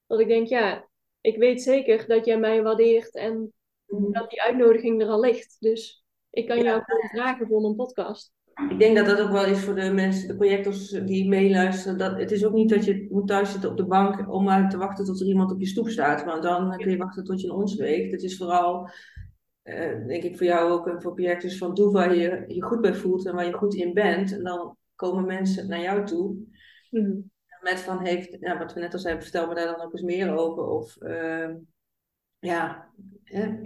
[0.06, 0.88] dat ik denk, ja,
[1.20, 3.52] ik weet zeker dat jij mij waardeert en
[3.86, 5.56] dat die uitnodiging er al ligt.
[5.60, 8.33] Dus ik kan jou gewoon vragen voor een podcast.
[8.70, 11.98] Ik denk dat dat ook wel is voor de mensen, de projectors die meeluisteren.
[11.98, 14.70] Dat, het is ook niet dat je moet thuis zitten op de bank om maar
[14.70, 16.24] te wachten tot er iemand op je stoep staat.
[16.24, 18.12] Want dan kun je wachten tot je een ons weegt.
[18.12, 18.88] Het is vooral,
[19.62, 22.80] eh, denk ik voor jou ook en voor projectors van doe waar je je goed
[22.80, 24.32] bij voelt en waar je goed in bent.
[24.32, 26.36] En dan komen mensen naar jou toe
[26.94, 27.20] Mhm.
[27.60, 30.02] met van heeft, ja, wat we net al zeiden, vertel me daar dan ook eens
[30.02, 30.64] meer over.
[30.64, 31.54] Of ehm,
[32.44, 32.90] ja,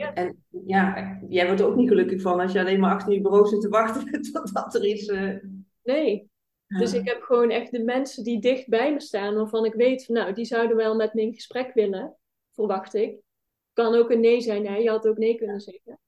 [0.04, 3.20] en ja, jij wordt er ook niet gelukkig van als je alleen maar achter je
[3.20, 5.06] bureau zit te wachten totdat er iets.
[5.06, 5.36] eh,
[5.82, 6.30] Nee,
[6.66, 10.04] Dus ik heb gewoon echt de mensen die dicht bij me staan, waarvan ik weet,
[10.04, 12.16] van, nou, die zouden wel met me in gesprek willen,
[12.54, 13.18] verwacht ik.
[13.72, 14.76] Kan ook een nee zijn, hè?
[14.76, 15.98] je had ook nee kunnen zeggen.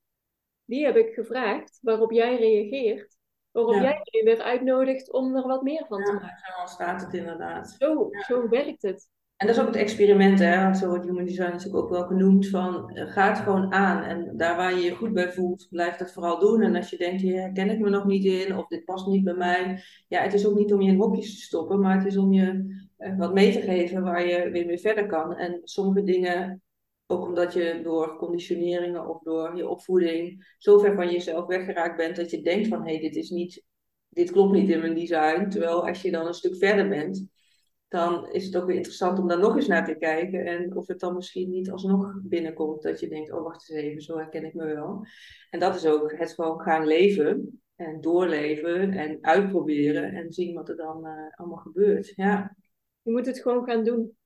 [0.64, 3.16] Die heb ik gevraagd, waarop jij reageert,
[3.50, 3.82] waarop Ja.
[3.82, 6.26] jij mij weer uitnodigt om er wat meer van te maken.
[6.28, 7.76] Ja, zo ontstaat het inderdaad.
[7.78, 9.08] Zo, zo werkt het.
[9.40, 10.62] En dat is ook het experiment, hè?
[10.62, 14.02] want zo wordt human design natuurlijk ook wel genoemd, van eh, ga gewoon aan.
[14.02, 16.62] En daar waar je je goed bij voelt, blijf dat vooral doen.
[16.62, 19.24] En als je denkt, hier herken ik me nog niet in, of dit past niet
[19.24, 19.82] bij mij.
[20.08, 22.32] Ja, het is ook niet om je in hokjes te stoppen, maar het is om
[22.32, 25.36] je eh, wat mee te geven waar je weer mee verder kan.
[25.36, 26.62] En sommige dingen,
[27.06, 32.16] ook omdat je door conditioneringen of door je opvoeding zo ver van jezelf weggeraakt bent,
[32.16, 33.64] dat je denkt van, hé, hey, dit is niet,
[34.08, 35.48] dit klopt niet in mijn design.
[35.48, 37.28] Terwijl als je dan een stuk verder bent,
[37.90, 40.44] dan is het ook weer interessant om daar nog eens naar te kijken.
[40.44, 42.82] En of het dan misschien niet alsnog binnenkomt.
[42.82, 45.06] Dat je denkt, oh wacht eens even, zo herken ik me wel.
[45.50, 47.60] En dat is ook het gewoon gaan leven.
[47.76, 50.12] En doorleven en uitproberen.
[50.12, 52.12] En zien wat er dan eh, allemaal gebeurt.
[52.16, 52.56] Ja,
[53.02, 54.16] Je moet het gewoon gaan doen.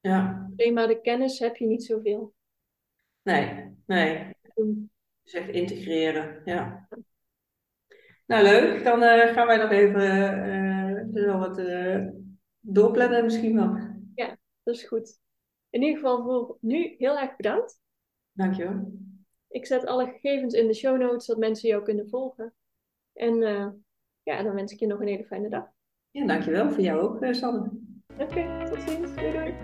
[0.00, 0.48] ja.
[0.56, 2.34] Alleen maar de kennis heb je niet zoveel.
[3.22, 4.34] Nee, nee.
[5.22, 6.88] Dus echt integreren, ja.
[8.26, 8.84] Nou, leuk.
[8.84, 11.58] Dan eh, gaan wij nog even zo wat
[12.66, 13.94] doorplannen misschien wel.
[14.66, 15.20] Dat is goed.
[15.70, 17.80] In ieder geval voor nu heel erg bedankt.
[18.32, 18.92] Dankjewel.
[19.48, 22.54] Ik zet alle gegevens in de show notes, dat mensen jou kunnen volgen.
[23.12, 23.68] En eh,
[24.22, 25.72] ja, dan wens ik je nog een hele fijne dag.
[26.10, 26.70] Ja, dankjewel.
[26.70, 27.70] Voor jou ook, eh, Sanne.
[28.18, 29.14] Oké, tot ziens.
[29.14, 29.54] Doei doei.